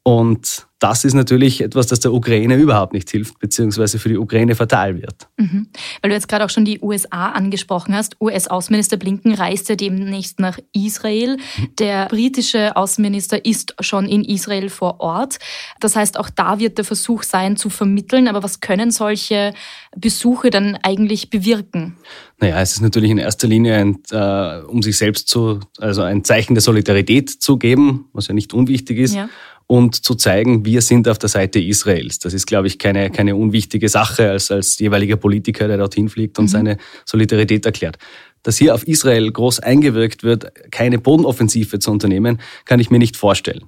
Und 0.03 0.67
das 0.81 1.05
ist 1.05 1.13
natürlich 1.13 1.61
etwas, 1.61 1.89
das 1.89 2.01
der 2.01 2.13
Ukraine 2.15 2.57
überhaupt 2.57 2.95
nicht 2.95 3.11
hilft, 3.11 3.39
beziehungsweise 3.39 3.99
für 3.99 4.09
die 4.09 4.17
Ukraine 4.17 4.55
fatal 4.55 5.01
wird. 5.01 5.29
Mhm. 5.37 5.69
Weil 6.01 6.09
du 6.09 6.15
jetzt 6.15 6.27
gerade 6.27 6.43
auch 6.43 6.51
schon 6.51 6.65
die 6.65 6.81
USA 6.81 7.33
angesprochen 7.33 7.95
hast. 7.95 8.17
US-Außenminister 8.19 8.97
Blinken 8.97 9.35
reist 9.35 9.69
ja 9.69 9.77
demnächst 9.77 10.41
nach 10.41 10.59
Israel. 10.73 11.37
Mhm. 11.37 11.77
Der 11.79 12.07
britische 12.07 12.77
Außenminister 12.77 13.45
ist 13.45 13.75
schon 13.81 14.07
in 14.07 14.25
Israel 14.25 14.71
vor 14.71 15.01
Ort. 15.01 15.39
Das 15.81 15.97
heißt, 15.97 16.19
auch 16.19 16.31
da 16.31 16.59
wird 16.59 16.79
der 16.79 16.87
Versuch 16.87 17.25
sein, 17.25 17.59
zu 17.59 17.69
vermitteln. 17.69 18.27
Aber 18.27 18.43
was 18.43 18.61
können 18.61 18.91
solche 18.91 19.53
Besuche 19.95 20.49
dann 20.49 20.79
eigentlich 20.83 21.29
bewirken? 21.29 21.99
Naja, 22.39 22.59
es 22.59 22.73
ist 22.73 22.81
natürlich 22.81 23.11
in 23.11 23.19
erster 23.19 23.49
Linie, 23.49 23.75
ein, 23.75 23.99
äh, 24.13 24.63
um 24.67 24.81
sich 24.81 24.97
selbst 24.97 25.29
zu, 25.29 25.61
also 25.77 26.01
ein 26.01 26.25
Zeichen 26.25 26.55
der 26.55 26.63
Solidarität 26.63 27.29
zu 27.29 27.59
geben, 27.59 28.09
was 28.15 28.29
ja 28.29 28.35
nicht 28.35 28.55
unwichtig 28.55 28.97
ist. 28.97 29.15
Ja 29.15 29.29
und 29.71 30.05
zu 30.05 30.17
zeigen, 30.17 30.65
wir 30.65 30.83
sind 30.83 31.07
auf 31.07 31.19
der 31.19 31.29
Seite 31.29 31.61
Israels. 31.61 32.19
Das 32.19 32.35
ist, 32.35 32.47
glaube 32.47 32.67
ich, 32.67 32.81
keine, 32.81 33.09
keine 33.09 33.37
unwichtige 33.37 33.89
Sache 33.89 34.29
als, 34.29 34.51
als 34.51 34.81
jeweiliger 34.81 35.15
Politiker, 35.15 35.69
der 35.69 35.77
dorthin 35.77 36.09
fliegt 36.09 36.41
und 36.41 36.47
mhm. 36.47 36.49
seine 36.49 36.77
Solidarität 37.05 37.65
erklärt 37.65 37.97
dass 38.43 38.57
hier 38.57 38.75
auf 38.75 38.87
Israel 38.87 39.31
groß 39.31 39.61
eingewirkt 39.61 40.23
wird, 40.23 40.53
keine 40.71 40.99
Bodenoffensive 40.99 41.79
zu 41.79 41.91
unternehmen, 41.91 42.41
kann 42.65 42.81
ich 42.81 42.91
mir 42.91 42.99
nicht 42.99 43.17
vorstellen. 43.17 43.65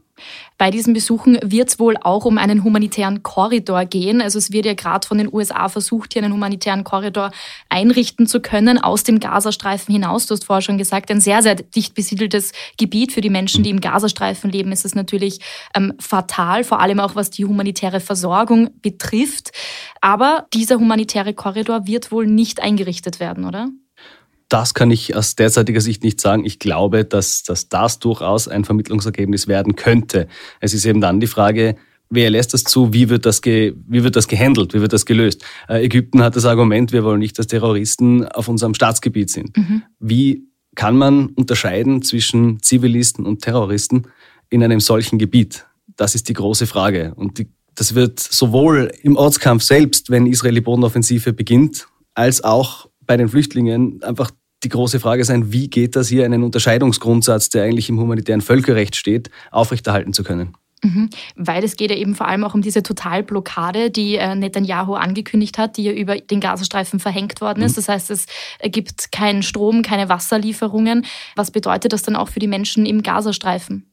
Bei 0.59 0.71
diesen 0.71 0.95
Besuchen 0.95 1.39
wird 1.43 1.71
es 1.71 1.79
wohl 1.79 1.97
auch 1.97 2.25
um 2.25 2.39
einen 2.39 2.63
humanitären 2.63 3.23
Korridor 3.23 3.85
gehen. 3.85 4.21
Also 4.21 4.39
es 4.39 4.53
wird 4.53 4.67
ja 4.67 4.75
gerade 4.75 5.07
von 5.07 5.19
den 5.19 5.33
USA 5.33 5.69
versucht, 5.69 6.13
hier 6.13 6.23
einen 6.23 6.33
humanitären 6.33 6.85
Korridor 6.85 7.33
einrichten 7.69 8.27
zu 8.27 8.41
können 8.41 8.79
aus 8.79 9.03
dem 9.03 9.19
Gazastreifen 9.19 9.93
hinaus. 9.93 10.27
Du 10.27 10.35
hast 10.35 10.45
vorher 10.45 10.63
schon 10.63 10.79
gesagt, 10.79 11.11
ein 11.11 11.21
sehr, 11.21 11.43
sehr 11.43 11.57
dicht 11.57 11.95
besiedeltes 11.95 12.53
Gebiet. 12.77 13.13
Für 13.13 13.21
die 13.21 13.31
Menschen, 13.31 13.65
die 13.65 13.71
im 13.71 13.81
Gazastreifen 13.81 14.51
leben, 14.51 14.71
ist 14.71 14.85
es 14.85 14.95
natürlich 14.95 15.41
ähm, 15.75 15.95
fatal, 15.99 16.63
vor 16.63 16.81
allem 16.81 17.01
auch 17.01 17.17
was 17.17 17.31
die 17.31 17.45
humanitäre 17.45 18.01
Versorgung 18.01 18.71
betrifft. 18.83 19.51
Aber 20.01 20.47
dieser 20.55 20.77
humanitäre 20.77 21.35
Korridor 21.35 21.87
wird 21.87 22.13
wohl 22.13 22.27
nicht 22.27 22.63
eingerichtet 22.63 23.19
werden, 23.19 23.45
oder? 23.45 23.69
Das 24.53 24.75
kann 24.75 24.91
ich 24.91 25.17
aus 25.17 25.35
derzeitiger 25.35 25.81
Sicht 25.81 26.05
nicht 26.05 26.21
sagen. 26.21 26.45
Ich 26.45 26.59
glaube, 26.59 27.05
dass, 27.05 27.43
dass 27.43 27.69
das 27.69 27.99
durchaus 27.99 28.49
ein 28.49 28.65
Vermittlungsergebnis 28.65 29.49
werden 29.49 29.77
könnte. 29.77 30.29
Es 30.61 30.75
ist 30.75 30.85
eben 30.85 31.01
dann 31.01 31.21
die 31.21 31.27
Frage, 31.27 31.77
wer 32.11 32.29
lässt 32.29 32.53
das 32.53 32.65
zu, 32.65 32.93
wie 32.93 33.09
wird 33.09 33.25
das, 33.25 33.41
ge, 33.41 33.75
wie 33.89 34.05
wird 34.05 34.17
das 34.17 34.29
gehandelt, 34.29 34.75
wie 34.75 34.81
wird 34.81 34.93
das 34.93 35.07
gelöst. 35.07 35.43
Äh, 35.69 35.85
Ägypten 35.85 36.23
hat 36.23 36.37
das 36.37 36.45
Argument, 36.45 36.93
wir 36.93 37.05
wollen 37.05 37.21
nicht, 37.21 37.39
dass 37.39 37.47
Terroristen 37.47 38.27
auf 38.27 38.49
unserem 38.49 38.75
Staatsgebiet 38.75 39.31
sind. 39.31 39.57
Mhm. 39.57 39.83
Wie 39.99 40.45
kann 40.75 40.97
man 40.97 41.29
unterscheiden 41.29 42.03
zwischen 42.03 42.63
Zivilisten 42.63 43.25
und 43.25 43.43
Terroristen? 43.43 44.07
in 44.53 44.63
einem 44.63 44.81
solchen 44.81 45.19
Gebiet? 45.19 45.67
Das 45.97 46.15
ist 46.15 46.29
die 46.29 46.35
große 46.35 46.67
Frage. 46.67 47.15
Und 47.17 47.39
die, 47.39 47.49
das 47.75 47.95
wird 47.95 48.21
sowohl 48.21 48.93
im 49.03 49.17
Ortskampf 49.17 49.63
selbst, 49.63 50.11
wenn 50.11 50.27
Israel 50.27 50.55
die 50.55 50.61
Bodenoffensive 50.61 51.33
beginnt, 51.33 51.89
als 52.15 52.45
auch 52.45 52.89
bei 53.01 53.17
den 53.17 53.29
Flüchtlingen 53.29 54.03
einfach 54.03 54.31
die 54.65 54.69
große 54.69 55.01
Frage 55.01 55.25
sein, 55.25 55.53
wie 55.53 55.69
geht 55.69 55.97
das 55.97 56.09
hier, 56.09 56.25
einen 56.25 56.43
Unterscheidungsgrundsatz, 56.43 57.49
der 57.49 57.65
eigentlich 57.65 57.89
im 57.89 57.99
humanitären 57.99 58.41
Völkerrecht 58.41 58.97
steht, 58.97 59.31
aufrechterhalten 59.51 60.13
zu 60.13 60.23
können. 60.23 60.55
Mhm. 60.85 61.11
Weil 61.37 61.63
es 61.63 61.77
geht 61.77 61.91
ja 61.91 61.97
eben 61.97 62.15
vor 62.15 62.27
allem 62.27 62.43
auch 62.43 62.55
um 62.55 62.63
diese 62.63 62.83
Totalblockade, 62.83 63.91
die 63.91 64.17
äh, 64.17 64.35
Netanyahu 64.35 64.95
angekündigt 64.95 65.57
hat, 65.57 65.77
die 65.77 65.85
ja 65.85 65.93
über 65.93 66.17
den 66.17 66.41
Gazastreifen 66.41 66.99
verhängt 66.99 67.41
worden 67.41 67.63
ist. 67.63 67.73
Mhm. 67.73 67.77
Das 67.77 67.89
heißt, 67.89 68.11
es 68.11 68.27
gibt 68.65 69.13
keinen 69.13 69.43
Strom, 69.43 69.83
keine 69.83 70.09
Wasserlieferungen. 70.09 71.07
Was 71.37 71.53
bedeutet 71.53 71.93
das 71.93 72.03
dann 72.03 72.17
auch 72.17 72.29
für 72.29 72.41
die 72.41 72.49
Menschen 72.49 72.85
im 72.85 73.03
Gazastreifen? 73.03 73.87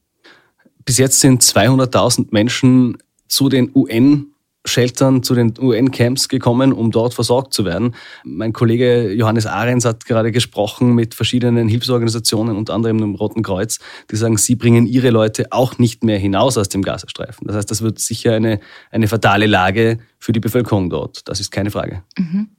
Bis 0.84 0.98
jetzt 0.98 1.20
sind 1.20 1.42
200.000 1.42 2.28
Menschen 2.30 2.98
zu 3.28 3.48
den 3.48 3.70
UN 3.74 4.26
Sheltern 4.66 5.22
zu 5.22 5.34
den 5.34 5.54
UN-Camps 5.58 6.28
gekommen, 6.28 6.72
um 6.72 6.90
dort 6.90 7.14
versorgt 7.14 7.54
zu 7.54 7.64
werden. 7.64 7.94
Mein 8.24 8.52
Kollege 8.52 9.12
Johannes 9.12 9.46
Ahrens 9.46 9.84
hat 9.84 10.04
gerade 10.04 10.32
gesprochen 10.32 10.94
mit 10.94 11.14
verschiedenen 11.14 11.68
Hilfsorganisationen, 11.68 12.56
unter 12.56 12.74
anderem 12.74 12.98
dem 12.98 13.14
Roten 13.14 13.42
Kreuz, 13.42 13.78
die 14.10 14.16
sagen, 14.16 14.36
sie 14.36 14.56
bringen 14.56 14.86
ihre 14.86 15.10
Leute 15.10 15.46
auch 15.50 15.78
nicht 15.78 16.04
mehr 16.04 16.18
hinaus 16.18 16.58
aus 16.58 16.68
dem 16.68 16.82
Gazastreifen. 16.82 17.46
Das 17.46 17.56
heißt, 17.56 17.70
das 17.70 17.82
wird 17.82 17.98
sicher 17.98 18.34
eine, 18.34 18.60
eine 18.90 19.08
fatale 19.08 19.46
Lage 19.46 19.98
für 20.18 20.32
die 20.32 20.40
Bevölkerung 20.40 20.90
dort. 20.90 21.26
Das 21.28 21.40
ist 21.40 21.50
keine 21.50 21.70
Frage. 21.70 22.02
Mhm. 22.18 22.50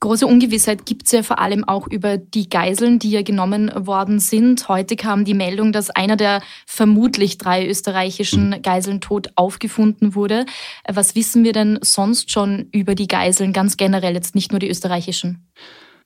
Große 0.00 0.26
Ungewissheit 0.26 0.86
gibt 0.86 1.04
es 1.04 1.12
ja 1.12 1.22
vor 1.22 1.38
allem 1.38 1.62
auch 1.64 1.86
über 1.86 2.16
die 2.16 2.48
Geiseln, 2.48 2.98
die 2.98 3.10
ja 3.10 3.20
genommen 3.20 3.70
worden 3.74 4.18
sind. 4.18 4.66
Heute 4.66 4.96
kam 4.96 5.26
die 5.26 5.34
Meldung, 5.34 5.72
dass 5.72 5.90
einer 5.90 6.16
der 6.16 6.40
vermutlich 6.64 7.36
drei 7.36 7.68
österreichischen 7.68 8.48
mhm. 8.48 8.62
Geiseln 8.62 9.02
tot 9.02 9.30
aufgefunden 9.34 10.14
wurde. 10.14 10.46
Was 10.88 11.14
wissen 11.16 11.44
wir 11.44 11.52
denn 11.52 11.78
sonst 11.82 12.30
schon 12.30 12.70
über 12.72 12.94
die 12.94 13.08
Geiseln 13.08 13.52
ganz 13.52 13.76
generell, 13.76 14.14
jetzt 14.14 14.34
nicht 14.34 14.52
nur 14.52 14.58
die 14.58 14.70
österreichischen? 14.70 15.46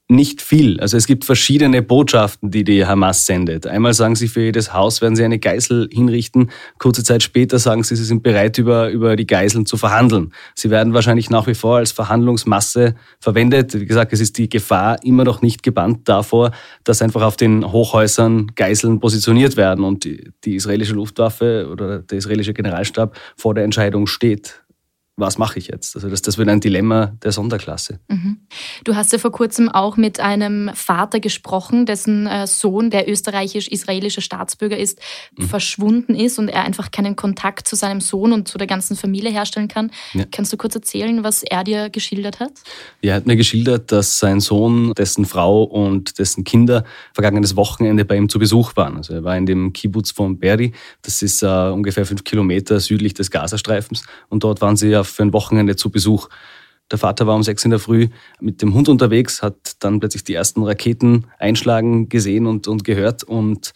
Nicht 0.09 0.43
viel. 0.43 0.79
Also 0.81 0.99
es 0.99 1.07
gibt 1.07 1.25
verschiedene 1.25 1.81
Botschaften, 1.81 2.51
die 2.51 2.63
die 2.63 2.85
Hamas 2.85 3.25
sendet. 3.25 3.67
Einmal 3.67 3.95
sagen 3.95 4.17
sie, 4.17 4.29
für 4.29 4.43
jedes 4.43 4.75
Haus 4.75 5.01
werden 5.01 5.17
sie 5.17 5.25
eine 5.25 5.39
Geisel 5.39 5.89
hinrichten. 5.91 6.51
Kurze 6.79 7.03
Zeit 7.03 7.23
später 7.23 7.59
sagen 7.59 7.85
sie, 7.85 7.97
sie 7.97 8.05
sind 8.05 8.23
bereit, 8.23 8.59
über, 8.59 8.91
über 8.91 9.17
die 9.17 9.27
Geiseln 9.27 9.65
zu 9.65 9.79
verhandeln. 9.79 10.35
Sie 10.55 10.69
werden 10.69 10.93
wahrscheinlich 10.93 11.31
nach 11.31 11.47
wie 11.47 11.55
vor 11.55 11.79
als 11.79 11.93
Verhandlungsmasse 11.93 12.97
verwendet. 13.19 13.73
Wie 13.81 13.87
gesagt, 13.87 14.13
es 14.13 14.21
ist 14.21 14.37
die 14.37 14.51
Gefahr 14.51 15.03
immer 15.03 15.25
noch 15.25 15.41
nicht 15.41 15.63
gebannt 15.63 16.07
davor, 16.07 16.51
dass 16.85 17.01
einfach 17.01 17.23
auf 17.23 17.39
den 17.39 17.73
Hochhäusern 17.73 18.53
Geiseln 18.57 19.01
positioniert 19.01 19.57
werden 19.57 19.85
und 19.85 20.05
die, 20.05 20.33
die 20.45 20.57
israelische 20.57 20.95
Luftwaffe 20.95 21.67
oder 21.73 22.01
der 22.01 22.19
israelische 22.19 22.53
Generalstab 22.53 23.17
vor 23.37 23.55
der 23.55 23.65
Entscheidung 23.65 24.07
steht 24.07 24.64
was 25.17 25.39
mache 25.39 25.61
ich 25.61 25.69
jetzt? 25.69 25.95
Also 25.95 26.09
das, 26.09 26.23
das 26.23 26.39
wird 26.39 26.49
ein 26.49 26.61
Dilemma 26.61 27.15
der 27.23 27.31
Sonderklasse. 27.31 28.01
Mhm. 28.09 28.39
Du 28.83 28.97
hast 28.97 29.13
ja 29.13 29.19
vor 29.19 29.31
kurzem 29.31 29.69
auch 29.69 29.97
mit 29.97 30.19
einem 30.19 30.71
Vater 30.75 31.21
gesprochen, 31.21 31.87
dessen 31.87 32.27
äh, 32.27 32.49
Sohn, 32.49 32.91
der 32.91 33.09
österreichisch-israelischer 33.09 34.23
Staatsbürger 34.23 34.77
ist, 34.77 34.99
mhm. 35.39 35.45
verschwunden 35.45 36.17
ist 36.17 36.41
und 36.41 36.49
er 36.49 36.65
einfach 36.65 36.91
keinen 36.91 37.15
Kontakt 37.15 37.69
zu 37.69 37.77
seinem 37.77 38.01
Sohn 38.01 38.33
und 38.33 38.49
zu 38.49 38.59
der 38.59 38.67
ganzen 38.67 38.97
Familie 38.97 39.31
herstellen 39.31 39.69
kann. 39.69 39.93
Ja. 40.15 40.25
Kannst 40.33 40.53
du 40.53 40.57
kurz 40.57 40.75
erzählen, 40.75 41.23
was 41.23 41.45
er 41.45 41.63
dir 41.63 41.91
geschildert 41.91 42.41
hat? 42.41 42.53
Er 43.01 43.15
hat 43.15 43.27
mir 43.27 43.37
geschildert, 43.37 43.93
dass 43.93 44.19
sein 44.19 44.41
Sohn, 44.41 44.95
dessen 44.95 45.27
Frau 45.27 45.63
und 45.63 46.19
dessen 46.19 46.43
Kinder 46.43 46.85
vergangenes 47.13 47.55
Wochenende 47.55 48.05
bei 48.05 48.17
ihm 48.17 48.29
zu 48.29 48.41
Besuch 48.41 48.75
waren. 48.75 48.97
Also 48.97 49.15
er 49.15 49.23
war 49.23 49.37
in 49.37 49.47
dem 49.47 49.73
Kibbutz 49.73 50.11
von 50.11 50.41
Beri, 50.41 50.73
das 51.03 51.23
ist 51.23 51.45
uh, 51.45 51.73
ungefähr 51.73 52.05
fünf 52.05 52.25
Kilometer 52.25 52.81
südlich 52.81 53.15
des 53.15 53.31
Gazastreifens 53.31 54.03
und 54.29 54.43
dort 54.43 54.61
waren 54.61 54.77
sie 54.77 54.89
ja 54.89 55.04
für 55.05 55.23
ein 55.23 55.33
Wochenende 55.33 55.77
zu 55.77 55.91
Besuch. 55.91 56.29
Der 56.91 56.99
Vater 56.99 57.27
war 57.27 57.35
um 57.35 57.43
sechs 57.43 57.65
in 57.65 57.71
der 57.71 57.81
Früh 57.81 58.09
mit 58.41 58.61
dem 58.61 58.75
Hund 58.75 58.89
unterwegs, 58.89 59.43
hat 59.43 59.77
dann 59.81 60.01
plötzlich 60.01 60.25
die 60.25 60.35
ersten 60.35 60.63
Raketen 60.63 61.27
einschlagen 61.39 62.09
gesehen 62.09 62.47
und, 62.47 62.69
und 62.69 62.85
gehört 62.85 63.25
und 63.25 63.73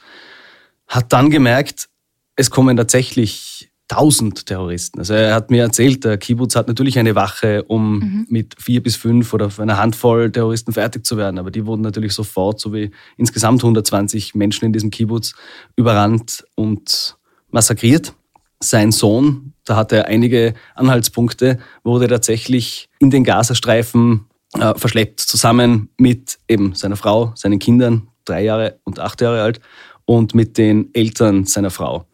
hat 0.87 1.13
dann 1.13 1.31
gemerkt, 1.31 1.89
es 2.37 2.51
kommen 2.51 2.77
tatsächlich 2.77 3.71
tausend 3.89 4.45
Terroristen. 4.45 4.99
Also 4.99 5.15
er 5.15 5.35
hat 5.35 5.51
mir 5.51 5.63
erzählt, 5.63 6.05
der 6.05 6.19
Kibbutz 6.19 6.55
hat 6.55 6.69
natürlich 6.69 6.99
eine 6.99 7.15
Wache, 7.15 7.65
um 7.65 7.99
mhm. 7.99 8.27
mit 8.29 8.55
vier 8.59 8.83
bis 8.83 8.97
fünf 8.97 9.33
oder 9.33 9.51
eine 9.59 9.79
Handvoll 9.79 10.31
Terroristen 10.31 10.73
fertig 10.75 11.07
zu 11.07 11.17
werden. 11.17 11.39
Aber 11.39 11.51
die 11.51 11.65
wurden 11.65 11.81
natürlich 11.81 12.13
sofort, 12.13 12.61
so 12.61 12.75
wie 12.75 12.91
insgesamt 13.17 13.63
120 13.63 14.35
Menschen 14.35 14.67
in 14.67 14.75
diesem 14.75 14.91
Kibbutz, 14.91 15.35
überrannt 15.75 16.45
und 16.55 17.17
massakriert. 17.51 18.15
Sein 18.61 18.93
Sohn, 18.93 19.53
da 19.65 19.77
hat 19.77 19.93
er 19.93 20.07
einige 20.07 20.55
Anhaltspunkte, 20.75 21.59
wurde 21.85 22.09
tatsächlich 22.09 22.89
in 22.99 23.11
den 23.11 23.25
Gazastreifen 23.25 24.27
äh, 24.55 24.75
verschleppt, 24.75 25.21
zusammen 25.21 25.91
mit 25.97 26.39
eben 26.49 26.75
seiner 26.75 26.97
Frau, 26.97 27.33
seinen 27.35 27.59
Kindern, 27.59 28.09
drei 28.25 28.43
Jahre 28.43 28.81
und 28.85 28.99
acht 28.99 29.21
Jahre 29.21 29.43
alt, 29.43 29.61
und 30.05 30.35
mit 30.35 30.57
den 30.57 30.89
Eltern 30.95 31.45
seiner 31.45 31.71
Frau. 31.71 32.07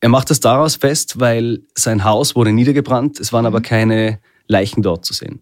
Er 0.00 0.08
macht 0.08 0.30
das 0.30 0.40
daraus 0.40 0.76
fest, 0.76 1.18
weil 1.18 1.62
sein 1.74 2.04
Haus 2.04 2.36
wurde 2.36 2.52
niedergebrannt, 2.52 3.18
es 3.18 3.32
waren 3.32 3.46
aber 3.46 3.58
mhm. 3.58 3.64
keine 3.64 4.20
Leichen 4.46 4.82
dort 4.82 5.04
zu 5.04 5.12
sehen. 5.12 5.40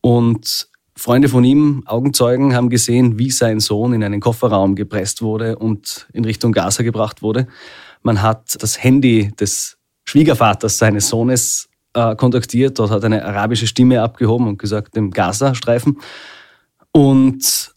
Und 0.00 0.68
Freunde 0.96 1.28
von 1.28 1.44
ihm, 1.44 1.82
Augenzeugen, 1.84 2.54
haben 2.54 2.70
gesehen, 2.70 3.18
wie 3.18 3.30
sein 3.30 3.60
Sohn 3.60 3.92
in 3.92 4.02
einen 4.02 4.20
Kofferraum 4.20 4.74
gepresst 4.74 5.20
wurde 5.20 5.58
und 5.58 6.08
in 6.14 6.24
Richtung 6.24 6.52
Gaza 6.52 6.82
gebracht 6.82 7.20
wurde. 7.20 7.48
Man 8.02 8.22
hat 8.22 8.56
das 8.62 8.82
Handy 8.82 9.30
des 9.38 9.75
Schwiegervaters 10.06 10.78
seines 10.78 11.08
Sohnes 11.08 11.68
äh, 11.94 12.14
kontaktiert. 12.16 12.78
Dort 12.78 12.90
hat 12.90 13.04
eine 13.04 13.24
arabische 13.24 13.66
Stimme 13.66 14.02
abgehoben 14.02 14.46
und 14.46 14.58
gesagt, 14.58 14.96
dem 14.96 15.10
Gaza-Streifen. 15.10 16.00
Und 16.92 17.74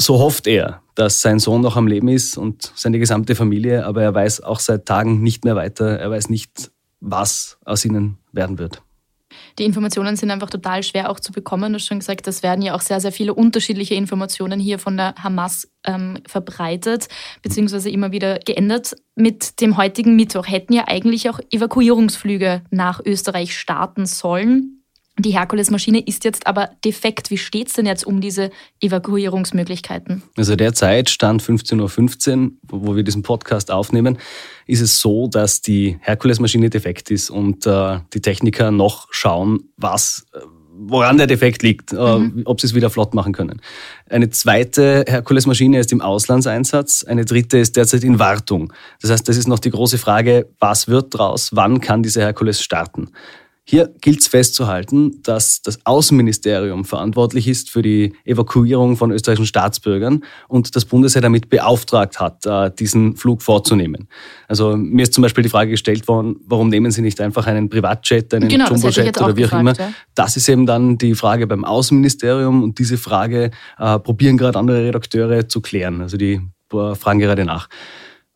so 0.00 0.18
hofft 0.18 0.46
er, 0.46 0.82
dass 0.94 1.22
sein 1.22 1.38
Sohn 1.38 1.60
noch 1.60 1.76
am 1.76 1.86
Leben 1.86 2.08
ist 2.08 2.36
und 2.36 2.72
seine 2.74 2.98
gesamte 2.98 3.34
Familie, 3.34 3.84
aber 3.84 4.02
er 4.02 4.14
weiß 4.14 4.42
auch 4.42 4.60
seit 4.60 4.86
Tagen 4.86 5.22
nicht 5.22 5.44
mehr 5.44 5.56
weiter. 5.56 5.98
Er 5.98 6.10
weiß 6.10 6.30
nicht, 6.30 6.70
was 7.00 7.58
aus 7.64 7.84
ihnen 7.84 8.18
werden 8.32 8.58
wird 8.58 8.82
die 9.58 9.64
Informationen 9.64 10.16
sind 10.16 10.30
einfach 10.30 10.50
total 10.50 10.82
schwer 10.82 11.10
auch 11.10 11.20
zu 11.20 11.32
bekommen. 11.32 11.72
Du 11.72 11.78
hast 11.78 11.86
schon 11.86 11.98
gesagt, 11.98 12.26
es 12.28 12.42
werden 12.42 12.62
ja 12.62 12.74
auch 12.74 12.80
sehr, 12.80 13.00
sehr 13.00 13.12
viele 13.12 13.34
unterschiedliche 13.34 13.94
Informationen 13.94 14.60
hier 14.60 14.78
von 14.78 14.96
der 14.96 15.14
Hamas 15.22 15.68
ähm, 15.84 16.18
verbreitet, 16.26 17.08
beziehungsweise 17.42 17.90
immer 17.90 18.12
wieder 18.12 18.38
geändert. 18.40 18.96
Mit 19.14 19.60
dem 19.60 19.76
heutigen 19.76 20.16
Mittwoch 20.16 20.46
hätten 20.46 20.72
ja 20.72 20.84
eigentlich 20.86 21.30
auch 21.30 21.40
Evakuierungsflüge 21.50 22.62
nach 22.70 23.00
Österreich 23.04 23.56
starten 23.58 24.06
sollen. 24.06 24.75
Die 25.18 25.30
Herkules-Maschine 25.30 26.00
ist 26.00 26.24
jetzt 26.24 26.46
aber 26.46 26.70
defekt. 26.84 27.30
Wie 27.30 27.38
steht 27.38 27.68
es 27.68 27.74
denn 27.74 27.86
jetzt 27.86 28.06
um 28.06 28.20
diese 28.20 28.50
Evakuierungsmöglichkeiten? 28.80 30.22
Also 30.36 30.56
derzeit, 30.56 31.08
Stand 31.08 31.42
15.15 31.42 32.44
Uhr, 32.44 32.50
wo 32.68 32.96
wir 32.96 33.02
diesen 33.02 33.22
Podcast 33.22 33.70
aufnehmen, 33.70 34.18
ist 34.66 34.82
es 34.82 35.00
so, 35.00 35.26
dass 35.26 35.62
die 35.62 35.96
Herkules-Maschine 36.00 36.68
defekt 36.68 37.10
ist 37.10 37.30
und 37.30 37.66
äh, 37.66 38.00
die 38.12 38.20
Techniker 38.20 38.70
noch 38.70 39.08
schauen, 39.10 39.70
was, 39.78 40.26
äh, 40.34 40.40
woran 40.78 41.16
der 41.16 41.26
Defekt 41.26 41.62
liegt, 41.62 41.94
äh, 41.94 41.96
mhm. 41.96 42.42
ob 42.44 42.60
sie 42.60 42.66
es 42.66 42.74
wieder 42.74 42.90
flott 42.90 43.14
machen 43.14 43.32
können. 43.32 43.62
Eine 44.10 44.28
zweite 44.28 45.06
Herkules-Maschine 45.08 45.78
ist 45.78 45.92
im 45.92 46.02
Auslandseinsatz, 46.02 47.04
eine 47.04 47.24
dritte 47.24 47.56
ist 47.56 47.76
derzeit 47.76 48.04
in 48.04 48.18
Wartung. 48.18 48.70
Das 49.00 49.10
heißt, 49.10 49.26
das 49.26 49.38
ist 49.38 49.48
noch 49.48 49.60
die 49.60 49.70
große 49.70 49.96
Frage, 49.96 50.50
was 50.60 50.88
wird 50.88 51.16
draus, 51.16 51.50
wann 51.54 51.80
kann 51.80 52.02
diese 52.02 52.20
Herkules 52.20 52.60
starten? 52.60 53.12
Hier 53.68 53.92
gilt 54.00 54.20
es 54.20 54.28
festzuhalten, 54.28 55.22
dass 55.24 55.60
das 55.60 55.80
Außenministerium 55.84 56.84
verantwortlich 56.84 57.48
ist 57.48 57.68
für 57.68 57.82
die 57.82 58.12
Evakuierung 58.24 58.96
von 58.96 59.10
österreichischen 59.10 59.46
Staatsbürgern 59.46 60.22
und 60.46 60.76
das 60.76 60.84
Bundesheer 60.84 61.20
damit 61.20 61.50
beauftragt 61.50 62.20
hat, 62.20 62.46
äh, 62.46 62.70
diesen 62.70 63.16
Flug 63.16 63.42
vorzunehmen. 63.42 64.06
Also 64.46 64.76
mir 64.76 65.02
ist 65.02 65.14
zum 65.14 65.22
Beispiel 65.22 65.42
die 65.42 65.48
Frage 65.48 65.72
gestellt 65.72 66.06
worden, 66.06 66.36
warum 66.46 66.68
nehmen 66.68 66.92
Sie 66.92 67.02
nicht 67.02 67.20
einfach 67.20 67.48
einen 67.48 67.68
Privatjet, 67.68 68.32
einen 68.34 68.48
genau, 68.48 68.68
Jumbojet 68.68 69.20
oder 69.20 69.36
wie 69.36 69.42
gefragt, 69.42 69.54
auch 69.54 69.60
immer. 69.60 69.76
Ja. 69.76 69.92
Das 70.14 70.36
ist 70.36 70.48
eben 70.48 70.64
dann 70.66 70.96
die 70.96 71.16
Frage 71.16 71.48
beim 71.48 71.64
Außenministerium 71.64 72.62
und 72.62 72.78
diese 72.78 72.98
Frage 72.98 73.50
äh, 73.78 73.98
probieren 73.98 74.38
gerade 74.38 74.60
andere 74.60 74.84
Redakteure 74.84 75.48
zu 75.48 75.60
klären. 75.60 76.02
Also 76.02 76.16
die 76.16 76.40
fragen 76.70 77.18
gerade 77.18 77.44
nach. 77.44 77.68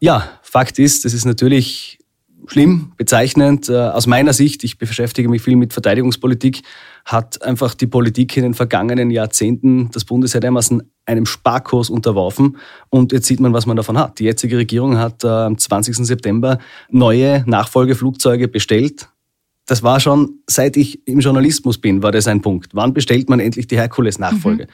Ja, 0.01 0.29
Fakt 0.43 0.81
ist, 0.81 1.05
es 1.05 1.15
ist 1.15 1.25
natürlich 1.25 2.00
schlimm, 2.47 2.93
bezeichnend. 2.97 3.69
Äh, 3.69 3.77
aus 3.77 4.07
meiner 4.07 4.33
Sicht, 4.33 4.65
ich 4.65 4.79
beschäftige 4.79 5.29
mich 5.29 5.43
viel 5.43 5.57
mit 5.57 5.73
Verteidigungspolitik, 5.73 6.63
hat 7.05 7.43
einfach 7.43 7.75
die 7.75 7.87
Politik 7.87 8.37
in 8.37 8.43
den 8.43 8.55
vergangenen 8.55 9.11
Jahrzehnten 9.11 9.91
das 9.93 10.05
Bundesheer 10.05 10.41
dermaßen 10.41 10.83
einem 11.07 11.27
Sparkurs 11.27 11.91
unterworfen. 11.91 12.57
Und 12.89 13.13
jetzt 13.13 13.27
sieht 13.27 13.41
man, 13.41 13.53
was 13.53 13.67
man 13.67 13.77
davon 13.77 13.99
hat. 13.99 14.19
Die 14.19 14.25
jetzige 14.25 14.59
Regierung 14.59 14.99
hat 14.99 15.25
äh, 15.25 15.29
am 15.29 15.59
20. 15.59 15.97
September 15.97 16.59
neue 16.91 17.45
Nachfolgeflugzeuge 17.47 18.49
bestellt. 18.49 19.09
Das 19.67 19.83
war 19.83 20.01
schon, 20.01 20.41
seit 20.47 20.77
ich 20.77 21.07
im 21.07 21.21
Journalismus 21.21 21.79
bin, 21.79 22.03
war 22.03 22.13
das 22.13 22.27
ein 22.27 22.43
Punkt. 22.43 22.75
Wann 22.75 22.93
bestellt 22.93 23.29
man 23.29 23.41
endlich 23.41 23.69
die 23.69 23.77
Herkules-Nachfolge? 23.77 24.65
Mhm. 24.65 24.69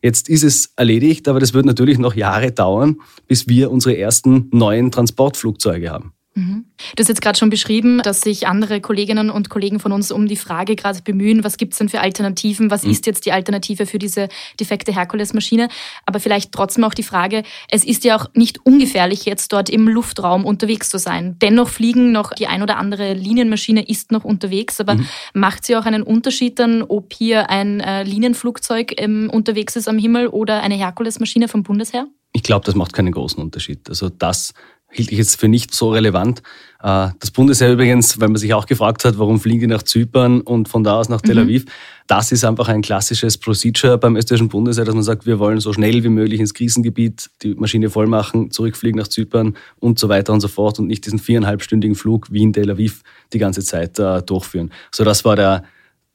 Jetzt 0.00 0.28
ist 0.28 0.44
es 0.44 0.72
erledigt, 0.76 1.26
aber 1.26 1.40
das 1.40 1.54
wird 1.54 1.66
natürlich 1.66 1.98
noch 1.98 2.14
Jahre 2.14 2.52
dauern, 2.52 2.98
bis 3.26 3.48
wir 3.48 3.70
unsere 3.70 3.96
ersten 3.98 4.48
neuen 4.52 4.90
Transportflugzeuge 4.90 5.90
haben. 5.90 6.12
Mhm. 6.38 6.66
Du 6.94 7.00
hast 7.00 7.08
jetzt 7.08 7.20
gerade 7.20 7.36
schon 7.36 7.50
beschrieben, 7.50 8.00
dass 8.02 8.20
sich 8.20 8.46
andere 8.46 8.80
Kolleginnen 8.80 9.28
und 9.28 9.50
Kollegen 9.50 9.80
von 9.80 9.90
uns 9.90 10.12
um 10.12 10.28
die 10.28 10.36
Frage 10.36 10.76
gerade 10.76 11.02
bemühen, 11.02 11.42
was 11.42 11.56
gibt 11.56 11.72
es 11.72 11.78
denn 11.78 11.88
für 11.88 12.00
Alternativen, 12.00 12.70
was 12.70 12.84
mhm. 12.84 12.92
ist 12.92 13.06
jetzt 13.06 13.26
die 13.26 13.32
Alternative 13.32 13.86
für 13.86 13.98
diese 13.98 14.28
defekte 14.60 14.94
Herkules-Maschine. 14.94 15.68
Aber 16.06 16.20
vielleicht 16.20 16.52
trotzdem 16.52 16.84
auch 16.84 16.94
die 16.94 17.02
Frage, 17.02 17.42
es 17.70 17.84
ist 17.84 18.04
ja 18.04 18.16
auch 18.16 18.26
nicht 18.34 18.64
ungefährlich, 18.64 19.24
jetzt 19.24 19.52
dort 19.52 19.68
im 19.68 19.88
Luftraum 19.88 20.44
unterwegs 20.44 20.88
zu 20.88 20.98
sein. 20.98 21.36
Dennoch 21.42 21.68
fliegen 21.68 22.12
noch 22.12 22.32
die 22.32 22.46
ein 22.46 22.62
oder 22.62 22.78
andere 22.78 23.14
Linienmaschine 23.14 23.88
ist 23.88 24.12
noch 24.12 24.24
unterwegs, 24.24 24.80
aber 24.80 24.94
mhm. 24.94 25.08
macht 25.34 25.64
sie 25.64 25.76
auch 25.76 25.86
einen 25.86 26.04
Unterschied 26.04 26.58
dann, 26.60 26.82
ob 26.82 27.12
hier 27.12 27.50
ein 27.50 27.80
äh, 27.80 28.04
Linienflugzeug 28.04 28.94
ähm, 28.98 29.28
unterwegs 29.32 29.74
ist 29.74 29.88
am 29.88 29.98
Himmel 29.98 30.28
oder 30.28 30.62
eine 30.62 30.76
Herkules-Maschine 30.76 31.48
vom 31.48 31.64
Bundesheer? 31.64 32.06
Ich 32.32 32.42
glaube, 32.42 32.64
das 32.64 32.74
macht 32.74 32.92
keinen 32.92 33.10
großen 33.10 33.42
Unterschied. 33.42 33.88
Also 33.88 34.10
das 34.10 34.52
hielt 34.90 35.12
ich 35.12 35.18
jetzt 35.18 35.38
für 35.38 35.48
nicht 35.48 35.74
so 35.74 35.90
relevant. 35.90 36.42
Äh, 36.82 37.08
das 37.18 37.30
Bundesheer 37.30 37.72
übrigens, 37.72 38.20
weil 38.20 38.28
man 38.28 38.36
sich 38.36 38.54
auch 38.54 38.66
gefragt 38.66 39.04
hat, 39.04 39.18
warum 39.18 39.40
fliegen 39.40 39.60
die 39.60 39.66
nach 39.66 39.82
Zypern 39.82 40.40
und 40.40 40.68
von 40.68 40.84
da 40.84 40.94
aus 40.94 41.08
nach 41.08 41.20
Tel 41.20 41.36
mhm. 41.36 41.42
Aviv, 41.42 41.64
mhm. 41.64 41.70
das 42.06 42.32
ist 42.32 42.44
einfach 42.44 42.68
ein 42.68 42.82
klassisches 42.82 43.36
Procedure 43.36 43.98
beim 43.98 44.16
österreichischen 44.16 44.48
Bundesheer, 44.48 44.84
dass 44.84 44.94
man 44.94 45.04
sagt, 45.04 45.26
wir 45.26 45.38
wollen 45.38 45.60
so 45.60 45.72
schnell 45.72 46.02
wie 46.04 46.08
möglich 46.08 46.40
ins 46.40 46.54
Krisengebiet 46.54 47.30
die 47.42 47.54
Maschine 47.54 47.90
voll 47.90 48.06
machen, 48.06 48.50
zurückfliegen 48.50 48.98
nach 48.98 49.08
Zypern 49.08 49.56
und 49.78 49.98
so 49.98 50.08
weiter 50.08 50.32
und 50.32 50.40
so 50.40 50.48
fort 50.48 50.78
und 50.78 50.86
nicht 50.86 51.04
diesen 51.04 51.18
viereinhalbstündigen 51.18 51.94
Flug 51.94 52.32
Wien-Tel 52.32 52.70
Aviv 52.70 53.02
die 53.32 53.38
ganze 53.38 53.62
Zeit 53.62 53.98
äh, 53.98 54.22
durchführen. 54.22 54.70
So, 54.90 55.04
das 55.04 55.24
war 55.24 55.36
der, 55.36 55.64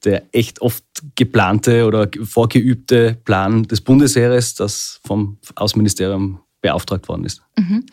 der 0.04 0.24
echt 0.32 0.62
oft 0.62 0.84
geplante 1.16 1.86
oder 1.86 2.10
vorgeübte 2.24 3.18
Plan 3.24 3.64
des 3.64 3.82
Bundesheeres, 3.82 4.56
das 4.56 5.00
vom 5.06 5.38
Außenministerium 5.56 6.40
beauftragt 6.62 7.08
worden 7.08 7.26
ist. 7.26 7.44
Mhm. 7.58 7.86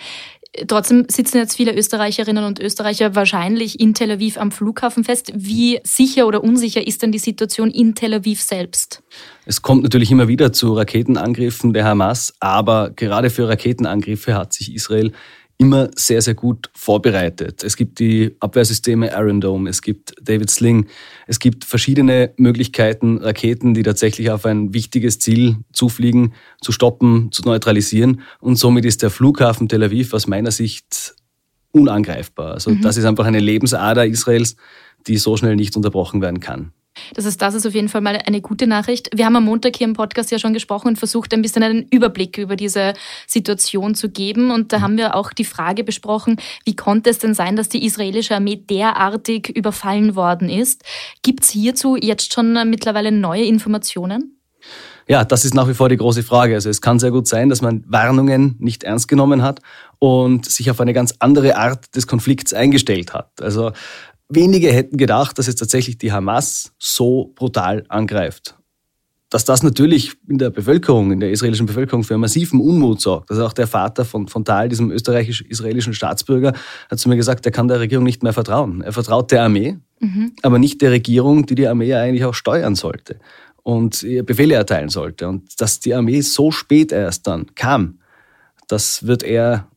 Trotzdem 0.66 1.06
sitzen 1.08 1.38
jetzt 1.38 1.54
viele 1.54 1.76
Österreicherinnen 1.76 2.44
und 2.44 2.58
Österreicher 2.58 3.14
wahrscheinlich 3.14 3.78
in 3.78 3.94
Tel 3.94 4.10
Aviv 4.10 4.36
am 4.36 4.50
Flughafen 4.50 5.04
fest. 5.04 5.32
Wie 5.34 5.78
sicher 5.84 6.26
oder 6.26 6.42
unsicher 6.42 6.84
ist 6.84 7.02
denn 7.02 7.12
die 7.12 7.20
Situation 7.20 7.70
in 7.70 7.94
Tel 7.94 8.14
Aviv 8.14 8.42
selbst? 8.42 9.00
Es 9.46 9.62
kommt 9.62 9.84
natürlich 9.84 10.10
immer 10.10 10.26
wieder 10.26 10.52
zu 10.52 10.72
Raketenangriffen 10.72 11.72
der 11.72 11.84
Hamas, 11.84 12.34
aber 12.40 12.90
gerade 12.90 13.30
für 13.30 13.48
Raketenangriffe 13.48 14.34
hat 14.34 14.52
sich 14.52 14.74
Israel 14.74 15.12
immer 15.60 15.90
sehr, 15.94 16.22
sehr 16.22 16.32
gut 16.32 16.70
vorbereitet. 16.74 17.62
Es 17.62 17.76
gibt 17.76 17.98
die 17.98 18.34
Abwehrsysteme 18.40 19.10
Iron 19.10 19.42
Dome, 19.42 19.68
es 19.68 19.82
gibt 19.82 20.14
David 20.22 20.48
Sling, 20.48 20.86
es 21.26 21.38
gibt 21.38 21.66
verschiedene 21.66 22.32
Möglichkeiten, 22.38 23.18
Raketen, 23.18 23.74
die 23.74 23.82
tatsächlich 23.82 24.30
auf 24.30 24.46
ein 24.46 24.72
wichtiges 24.72 25.18
Ziel 25.18 25.56
zufliegen, 25.70 26.32
zu 26.62 26.72
stoppen, 26.72 27.30
zu 27.30 27.42
neutralisieren. 27.42 28.22
Und 28.40 28.56
somit 28.56 28.86
ist 28.86 29.02
der 29.02 29.10
Flughafen 29.10 29.68
Tel 29.68 29.82
Aviv 29.82 30.14
aus 30.14 30.26
meiner 30.26 30.50
Sicht 30.50 31.14
unangreifbar. 31.72 32.54
Also 32.54 32.70
mhm. 32.70 32.80
das 32.80 32.96
ist 32.96 33.04
einfach 33.04 33.26
eine 33.26 33.40
Lebensader 33.40 34.06
Israels, 34.06 34.56
die 35.06 35.18
so 35.18 35.36
schnell 35.36 35.56
nicht 35.56 35.76
unterbrochen 35.76 36.22
werden 36.22 36.40
kann. 36.40 36.72
Das 37.14 37.26
heißt, 37.26 37.40
das 37.40 37.54
ist 37.54 37.66
auf 37.66 37.74
jeden 37.74 37.88
Fall 37.88 38.00
mal 38.00 38.18
eine 38.26 38.40
gute 38.40 38.66
Nachricht. 38.66 39.10
Wir 39.14 39.26
haben 39.26 39.36
am 39.36 39.44
Montag 39.44 39.76
hier 39.76 39.86
im 39.86 39.94
Podcast 39.94 40.30
ja 40.30 40.38
schon 40.38 40.54
gesprochen 40.54 40.88
und 40.88 40.96
versucht, 40.96 41.32
ein 41.34 41.42
bisschen 41.42 41.62
einen 41.62 41.86
Überblick 41.90 42.38
über 42.38 42.56
diese 42.56 42.94
Situation 43.26 43.94
zu 43.94 44.10
geben. 44.10 44.50
Und 44.50 44.72
da 44.72 44.80
haben 44.80 44.96
wir 44.96 45.14
auch 45.14 45.32
die 45.32 45.44
Frage 45.44 45.84
besprochen, 45.84 46.36
wie 46.64 46.76
konnte 46.76 47.10
es 47.10 47.18
denn 47.18 47.34
sein, 47.34 47.56
dass 47.56 47.68
die 47.68 47.84
israelische 47.84 48.34
Armee 48.34 48.56
derartig 48.56 49.48
überfallen 49.48 50.16
worden 50.16 50.48
ist? 50.48 50.82
Gibt 51.22 51.44
es 51.44 51.50
hierzu 51.50 51.96
jetzt 51.96 52.32
schon 52.32 52.52
mittlerweile 52.68 53.12
neue 53.12 53.44
Informationen? 53.44 54.36
Ja, 55.08 55.24
das 55.24 55.44
ist 55.44 55.54
nach 55.54 55.66
wie 55.66 55.74
vor 55.74 55.88
die 55.88 55.96
große 55.96 56.22
Frage. 56.22 56.54
Also 56.54 56.70
es 56.70 56.80
kann 56.80 57.00
sehr 57.00 57.10
gut 57.10 57.26
sein, 57.26 57.48
dass 57.48 57.62
man 57.62 57.82
Warnungen 57.88 58.54
nicht 58.60 58.84
ernst 58.84 59.08
genommen 59.08 59.42
hat 59.42 59.60
und 59.98 60.48
sich 60.48 60.70
auf 60.70 60.80
eine 60.80 60.92
ganz 60.92 61.14
andere 61.18 61.56
Art 61.56 61.96
des 61.96 62.06
Konflikts 62.06 62.54
eingestellt 62.54 63.12
hat. 63.12 63.42
Also 63.42 63.72
Wenige 64.30 64.72
hätten 64.72 64.96
gedacht, 64.96 65.38
dass 65.38 65.46
jetzt 65.46 65.58
tatsächlich 65.58 65.98
die 65.98 66.12
Hamas 66.12 66.72
so 66.78 67.32
brutal 67.34 67.84
angreift. 67.88 68.54
Dass 69.28 69.44
das 69.44 69.62
natürlich 69.62 70.14
in 70.28 70.38
der 70.38 70.50
Bevölkerung, 70.50 71.12
in 71.12 71.20
der 71.20 71.30
israelischen 71.30 71.66
Bevölkerung 71.66 72.02
für 72.02 72.16
massiven 72.16 72.60
Unmut 72.60 73.00
sorgt. 73.00 73.30
Also 73.30 73.44
auch 73.44 73.52
der 73.52 73.66
Vater 73.66 74.04
von, 74.04 74.28
von 74.28 74.44
Tal, 74.44 74.68
diesem 74.68 74.90
österreichisch-israelischen 74.90 75.94
Staatsbürger, 75.94 76.52
hat 76.90 76.98
zu 76.98 77.08
mir 77.08 77.16
gesagt, 77.16 77.44
er 77.46 77.52
kann 77.52 77.68
der 77.68 77.80
Regierung 77.80 78.04
nicht 78.04 78.22
mehr 78.22 78.32
vertrauen. 78.32 78.82
Er 78.82 78.92
vertraut 78.92 79.30
der 79.30 79.44
Armee, 79.44 79.78
mhm. 80.00 80.32
aber 80.42 80.58
nicht 80.58 80.80
der 80.80 80.90
Regierung, 80.90 81.46
die 81.46 81.54
die 81.54 81.68
Armee 81.68 81.86
ja 81.86 82.00
eigentlich 82.00 82.24
auch 82.24 82.34
steuern 82.34 82.74
sollte 82.74 83.18
und 83.62 84.06
Befehle 84.24 84.54
erteilen 84.54 84.88
sollte. 84.88 85.28
Und 85.28 85.60
dass 85.60 85.80
die 85.80 85.94
Armee 85.94 86.20
so 86.22 86.50
spät 86.50 86.92
erst 86.92 87.26
dann 87.26 87.54
kam, 87.54 87.98
das 88.68 89.06
wird 89.06 89.22
er 89.22 89.68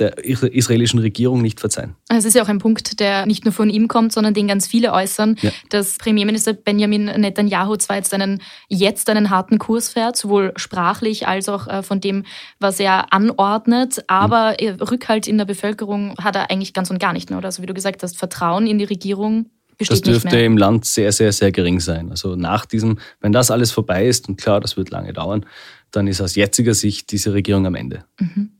der 0.00 0.24
israelischen 0.24 0.98
Regierung 0.98 1.42
nicht 1.42 1.60
verzeihen. 1.60 1.94
Es 2.08 2.24
ist 2.24 2.34
ja 2.34 2.42
auch 2.42 2.48
ein 2.48 2.58
Punkt, 2.58 2.98
der 3.00 3.26
nicht 3.26 3.44
nur 3.44 3.52
von 3.52 3.70
ihm 3.70 3.88
kommt, 3.88 4.12
sondern 4.12 4.34
den 4.34 4.48
ganz 4.48 4.66
viele 4.66 4.92
äußern, 4.92 5.36
ja. 5.40 5.50
dass 5.68 5.98
Premierminister 5.98 6.54
Benjamin 6.54 7.04
Netanyahu 7.04 7.76
zwar 7.76 7.96
jetzt 7.96 8.14
einen, 8.14 8.40
jetzt 8.68 9.08
einen 9.10 9.30
harten 9.30 9.58
Kurs 9.58 9.90
fährt, 9.90 10.16
sowohl 10.16 10.52
sprachlich 10.56 11.28
als 11.28 11.48
auch 11.48 11.68
äh, 11.68 11.82
von 11.82 12.00
dem, 12.00 12.24
was 12.58 12.80
er 12.80 13.12
anordnet, 13.12 14.02
aber 14.06 14.56
mhm. 14.60 14.82
Rückhalt 14.82 15.28
in 15.28 15.38
der 15.38 15.44
Bevölkerung 15.44 16.16
hat 16.18 16.36
er 16.36 16.50
eigentlich 16.50 16.72
ganz 16.72 16.90
und 16.90 16.98
gar 16.98 17.12
nicht 17.12 17.30
mehr. 17.30 17.38
Oder 17.38 17.46
also 17.46 17.62
wie 17.62 17.66
du 17.66 17.74
gesagt 17.74 18.02
hast, 18.02 18.18
Vertrauen 18.18 18.66
in 18.66 18.78
die 18.78 18.84
Regierung 18.84 19.46
das 19.88 20.02
dürfte 20.02 20.38
im 20.38 20.58
Land 20.58 20.84
sehr, 20.84 21.10
sehr, 21.12 21.32
sehr 21.32 21.52
gering 21.52 21.80
sein. 21.80 22.10
Also 22.10 22.36
nach 22.36 22.66
diesem, 22.66 22.98
wenn 23.20 23.32
das 23.32 23.50
alles 23.50 23.70
vorbei 23.70 24.06
ist, 24.06 24.28
und 24.28 24.38
klar, 24.38 24.60
das 24.60 24.76
wird 24.76 24.90
lange 24.90 25.12
dauern, 25.12 25.46
dann 25.90 26.06
ist 26.06 26.20
aus 26.20 26.34
jetziger 26.34 26.74
Sicht 26.74 27.10
diese 27.12 27.32
Regierung 27.32 27.66
am 27.66 27.74
Ende. 27.74 28.04
Mhm. 28.18 28.50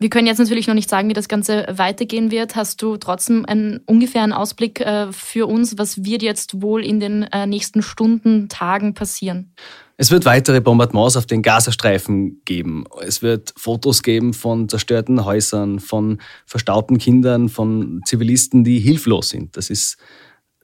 Wir 0.00 0.10
können 0.10 0.26
jetzt 0.26 0.38
natürlich 0.38 0.66
noch 0.66 0.74
nicht 0.74 0.90
sagen, 0.90 1.08
wie 1.08 1.14
das 1.14 1.28
Ganze 1.28 1.66
weitergehen 1.70 2.30
wird. 2.30 2.56
Hast 2.56 2.82
du 2.82 2.96
trotzdem 2.96 3.46
einen 3.46 3.78
ungefähren 3.86 4.32
Ausblick 4.32 4.80
äh, 4.80 5.12
für 5.12 5.46
uns? 5.46 5.78
Was 5.78 6.04
wird 6.04 6.22
jetzt 6.22 6.60
wohl 6.60 6.84
in 6.84 6.98
den 6.98 7.22
äh, 7.24 7.46
nächsten 7.46 7.80
Stunden, 7.80 8.48
Tagen 8.48 8.94
passieren? 8.94 9.54
Es 9.96 10.10
wird 10.10 10.24
weitere 10.24 10.60
Bombardements 10.60 11.16
auf 11.16 11.26
den 11.26 11.42
Gazastreifen 11.42 12.42
geben. 12.44 12.84
Es 13.00 13.22
wird 13.22 13.54
Fotos 13.56 14.02
geben 14.02 14.34
von 14.34 14.68
zerstörten 14.68 15.24
Häusern, 15.24 15.78
von 15.78 16.18
verstaubten 16.46 16.98
Kindern, 16.98 17.48
von 17.48 18.00
Zivilisten, 18.04 18.64
die 18.64 18.80
hilflos 18.80 19.28
sind. 19.28 19.56
Das 19.56 19.70
ist, 19.70 19.96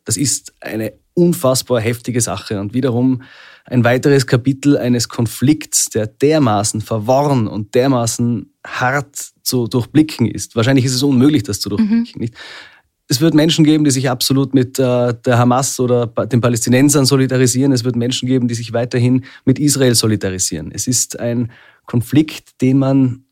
das 0.05 0.17
ist 0.17 0.53
eine 0.61 0.95
unfassbar 1.15 1.81
heftige 1.81 2.21
Sache 2.21 2.61
und 2.61 2.75
wiederum 2.75 3.23
ein 3.71 3.85
weiteres 3.85 4.27
Kapitel 4.27 4.77
eines 4.77 5.09
Konflikts, 5.09 5.87
der 5.87 6.09
dermaßen 6.09 6.81
verworren 6.81 7.47
und 7.47 7.75
dermaßen 7.75 8.53
hart 8.67 9.17
zu 9.43 9.69
durchblicken 9.69 10.27
ist. 10.27 10.57
Wahrscheinlich 10.57 10.85
ist 10.85 10.95
es 10.95 11.03
unmöglich, 11.03 11.45
das 11.45 11.61
zu 11.61 11.69
durchblicken. 11.69 12.23
Mhm. 12.23 12.31
Es 13.09 13.21
wird 13.21 13.35
Menschen 13.35 13.65
geben, 13.65 13.85
die 13.85 13.91
sich 13.91 14.11
absolut 14.11 14.55
mit 14.55 14.79
äh, 14.79 15.15
der 15.15 15.39
Hamas 15.39 15.81
oder 15.81 16.07
den 16.07 16.41
Palästinensern 16.41 17.07
solidarisieren. 17.07 17.73
Es 17.73 17.85
wird 17.85 17.97
Menschen 17.97 18.29
geben, 18.29 18.49
die 18.49 18.55
sich 18.55 18.73
weiterhin 18.73 19.25
mit 19.45 19.59
Israel 19.59 19.95
solidarisieren. 19.95 20.71
Es 20.73 20.87
ist 20.87 21.19
ein 21.19 21.51
Konflikt, 21.87 22.61
den 22.61 22.79
man 22.79 23.25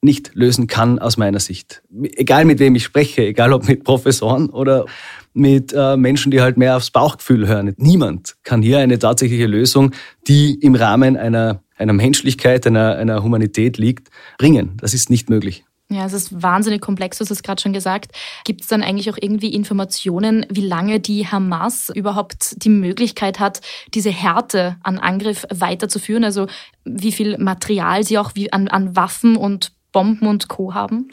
nicht 0.00 0.30
lösen 0.34 0.66
kann 0.66 0.98
aus 0.98 1.16
meiner 1.16 1.40
Sicht. 1.40 1.82
Egal 2.14 2.44
mit 2.44 2.58
wem 2.58 2.74
ich 2.74 2.84
spreche, 2.84 3.26
egal 3.26 3.52
ob 3.52 3.66
mit 3.66 3.84
Professoren 3.84 4.48
oder 4.48 4.86
mit 5.34 5.72
äh, 5.74 5.96
Menschen, 5.96 6.30
die 6.30 6.40
halt 6.40 6.56
mehr 6.56 6.76
aufs 6.76 6.90
Bauchgefühl 6.90 7.46
hören. 7.46 7.74
Niemand 7.76 8.36
kann 8.44 8.62
hier 8.62 8.78
eine 8.78 8.98
tatsächliche 8.98 9.46
Lösung, 9.46 9.92
die 10.26 10.54
im 10.54 10.74
Rahmen 10.74 11.16
einer, 11.16 11.62
einer 11.76 11.92
Menschlichkeit, 11.92 12.66
einer, 12.66 12.96
einer 12.96 13.22
Humanität 13.22 13.78
liegt, 13.78 14.08
bringen. 14.38 14.76
Das 14.80 14.94
ist 14.94 15.10
nicht 15.10 15.30
möglich. 15.30 15.64
Ja, 15.90 16.04
es 16.04 16.12
ist 16.12 16.42
wahnsinnig 16.42 16.82
komplex, 16.82 17.16
du 17.16 17.22
hast 17.22 17.30
es 17.30 17.42
gerade 17.42 17.62
schon 17.62 17.72
gesagt. 17.72 18.12
Gibt 18.44 18.60
es 18.60 18.66
dann 18.66 18.82
eigentlich 18.82 19.10
auch 19.10 19.16
irgendwie 19.18 19.54
Informationen, 19.54 20.44
wie 20.50 20.66
lange 20.66 21.00
die 21.00 21.26
Hamas 21.26 21.88
überhaupt 21.88 22.62
die 22.62 22.68
Möglichkeit 22.68 23.40
hat, 23.40 23.62
diese 23.94 24.10
Härte 24.10 24.76
an 24.82 24.98
Angriff 24.98 25.46
weiterzuführen? 25.48 26.24
Also 26.24 26.46
wie 26.84 27.12
viel 27.12 27.38
Material 27.38 28.04
sie 28.04 28.18
auch 28.18 28.32
wie 28.34 28.52
an, 28.52 28.68
an 28.68 28.96
Waffen 28.96 29.36
und 29.36 29.72
Bomben 29.92 30.26
und 30.26 30.48
Co. 30.48 30.74
haben? 30.74 31.10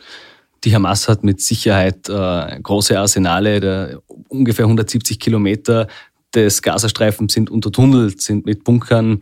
Die 0.63 0.73
Hamas 0.73 1.07
hat 1.07 1.23
mit 1.23 1.41
Sicherheit 1.41 2.09
äh, 2.09 2.59
große 2.61 2.99
Arsenale, 2.99 3.59
der, 3.59 4.01
ungefähr 4.29 4.65
170 4.65 5.19
Kilometer 5.19 5.87
des 6.33 6.61
Gazastreifens 6.61 7.33
sind 7.33 7.49
untertunnelt, 7.49 8.21
sind 8.21 8.45
mit 8.45 8.63
Bunkern 8.63 9.21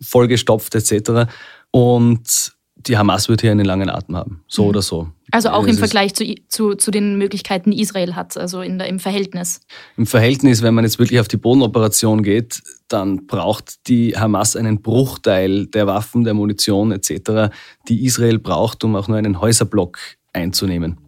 vollgestopft 0.00 0.74
etc. 0.74 1.30
Und 1.70 2.52
die 2.76 2.98
Hamas 2.98 3.28
wird 3.28 3.40
hier 3.40 3.52
einen 3.52 3.64
langen 3.64 3.88
Atem 3.88 4.16
haben, 4.16 4.44
so 4.48 4.64
mhm. 4.64 4.68
oder 4.68 4.82
so. 4.82 5.08
Also 5.30 5.48
auch 5.50 5.66
im 5.66 5.78
Vergleich 5.78 6.14
zu, 6.14 6.34
zu, 6.48 6.74
zu 6.74 6.90
den 6.90 7.16
Möglichkeiten, 7.16 7.70
die 7.70 7.80
Israel 7.80 8.14
hat, 8.14 8.36
also 8.36 8.60
in 8.60 8.78
der, 8.78 8.88
im 8.88 8.98
Verhältnis. 8.98 9.60
Im 9.96 10.06
Verhältnis, 10.06 10.62
wenn 10.62 10.74
man 10.74 10.84
jetzt 10.84 10.98
wirklich 10.98 11.20
auf 11.20 11.28
die 11.28 11.38
Bodenoperation 11.38 12.22
geht, 12.22 12.62
dann 12.92 13.26
braucht 13.26 13.88
die 13.88 14.16
Hamas 14.16 14.56
einen 14.56 14.82
Bruchteil 14.82 15.66
der 15.66 15.86
Waffen, 15.86 16.24
der 16.24 16.34
Munition 16.34 16.92
etc., 16.92 17.52
die 17.88 18.04
Israel 18.04 18.38
braucht, 18.38 18.84
um 18.84 18.96
auch 18.96 19.08
nur 19.08 19.16
einen 19.16 19.40
Häuserblock 19.40 19.98
einzunehmen. 20.32 20.98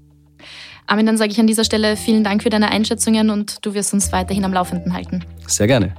Armin, 0.86 1.06
dann 1.06 1.16
sage 1.16 1.32
ich 1.32 1.40
an 1.40 1.46
dieser 1.46 1.64
Stelle 1.64 1.96
vielen 1.96 2.24
Dank 2.24 2.42
für 2.42 2.50
deine 2.50 2.70
Einschätzungen 2.70 3.30
und 3.30 3.64
du 3.64 3.74
wirst 3.74 3.94
uns 3.94 4.12
weiterhin 4.12 4.44
am 4.44 4.52
Laufenden 4.52 4.92
halten. 4.92 5.24
Sehr 5.46 5.66
gerne. 5.66 5.94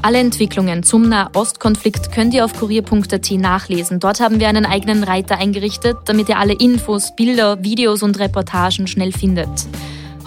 Alle 0.00 0.18
Entwicklungen 0.18 0.84
zum 0.84 1.08
Nahostkonflikt 1.08 2.12
könnt 2.12 2.32
ihr 2.32 2.44
auf 2.44 2.52
kurier.at 2.54 3.30
nachlesen. 3.32 3.98
Dort 3.98 4.20
haben 4.20 4.38
wir 4.38 4.48
einen 4.48 4.64
eigenen 4.64 5.02
Reiter 5.02 5.38
eingerichtet, 5.38 5.96
damit 6.04 6.28
ihr 6.28 6.38
alle 6.38 6.54
Infos, 6.54 7.16
Bilder, 7.16 7.62
Videos 7.64 8.04
und 8.04 8.18
Reportagen 8.20 8.86
schnell 8.86 9.10
findet. 9.10 9.48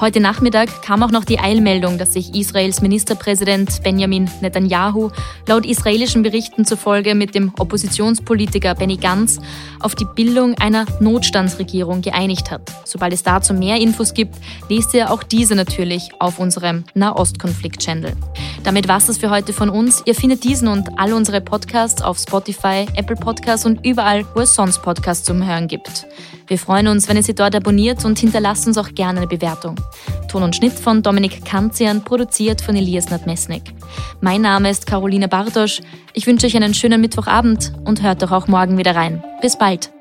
Heute 0.01 0.19
Nachmittag 0.19 0.81
kam 0.81 1.03
auch 1.03 1.11
noch 1.11 1.25
die 1.25 1.37
Eilmeldung, 1.37 1.99
dass 1.99 2.13
sich 2.13 2.33
Israels 2.33 2.81
Ministerpräsident 2.81 3.83
Benjamin 3.83 4.27
Netanyahu 4.41 5.11
laut 5.47 5.63
israelischen 5.63 6.23
Berichten 6.23 6.65
zufolge 6.65 7.13
mit 7.13 7.35
dem 7.35 7.53
Oppositionspolitiker 7.59 8.73
Benny 8.73 8.97
Gantz 8.97 9.39
auf 9.79 9.93
die 9.93 10.05
Bildung 10.05 10.55
einer 10.55 10.87
Notstandsregierung 11.01 12.01
geeinigt 12.01 12.49
hat. 12.49 12.63
Sobald 12.83 13.13
es 13.13 13.21
dazu 13.21 13.53
mehr 13.53 13.77
Infos 13.79 14.15
gibt, 14.15 14.33
lest 14.69 14.95
ihr 14.95 15.11
auch 15.11 15.21
diese 15.21 15.53
natürlich 15.53 16.09
auf 16.17 16.39
unserem 16.39 16.83
Nahostkonflikt-Channel. 16.95 18.13
Damit 18.63 18.87
war 18.87 18.97
es 18.97 19.19
für 19.19 19.29
heute 19.29 19.53
von 19.53 19.69
uns. 19.69 20.01
Ihr 20.07 20.15
findet 20.15 20.43
diesen 20.43 20.67
und 20.67 20.97
all 20.97 21.13
unsere 21.13 21.41
Podcasts 21.41 22.01
auf 22.01 22.17
Spotify, 22.17 22.87
Apple 22.95 23.17
Podcasts 23.17 23.67
und 23.67 23.85
überall, 23.85 24.25
wo 24.33 24.39
es 24.39 24.55
sonst 24.55 24.81
Podcasts 24.81 25.25
zum 25.25 25.45
Hören 25.45 25.67
gibt. 25.67 26.07
Wir 26.47 26.57
freuen 26.57 26.87
uns, 26.87 27.07
wenn 27.07 27.17
ihr 27.17 27.23
sie 27.23 27.35
dort 27.35 27.55
abonniert 27.55 28.03
und 28.03 28.19
hinterlasst 28.19 28.67
uns 28.67 28.77
auch 28.77 28.89
gerne 28.93 29.19
eine 29.19 29.27
Bewertung. 29.27 29.75
Ton 30.27 30.43
und 30.43 30.55
Schnitt 30.55 30.73
von 30.73 31.03
Dominik 31.03 31.45
Kanzian, 31.45 32.03
produziert 32.03 32.61
von 32.61 32.75
Elias 32.75 33.09
Nadmesnik. 33.09 33.73
Mein 34.21 34.41
Name 34.41 34.69
ist 34.69 34.87
Caroline 34.87 35.27
Bartosch. 35.27 35.81
Ich 36.13 36.27
wünsche 36.27 36.47
euch 36.47 36.55
einen 36.55 36.73
schönen 36.73 37.01
Mittwochabend 37.01 37.73
und 37.85 38.01
hört 38.01 38.21
doch 38.21 38.31
auch 38.31 38.47
morgen 38.47 38.77
wieder 38.77 38.95
rein. 38.95 39.23
Bis 39.41 39.57
bald. 39.57 39.91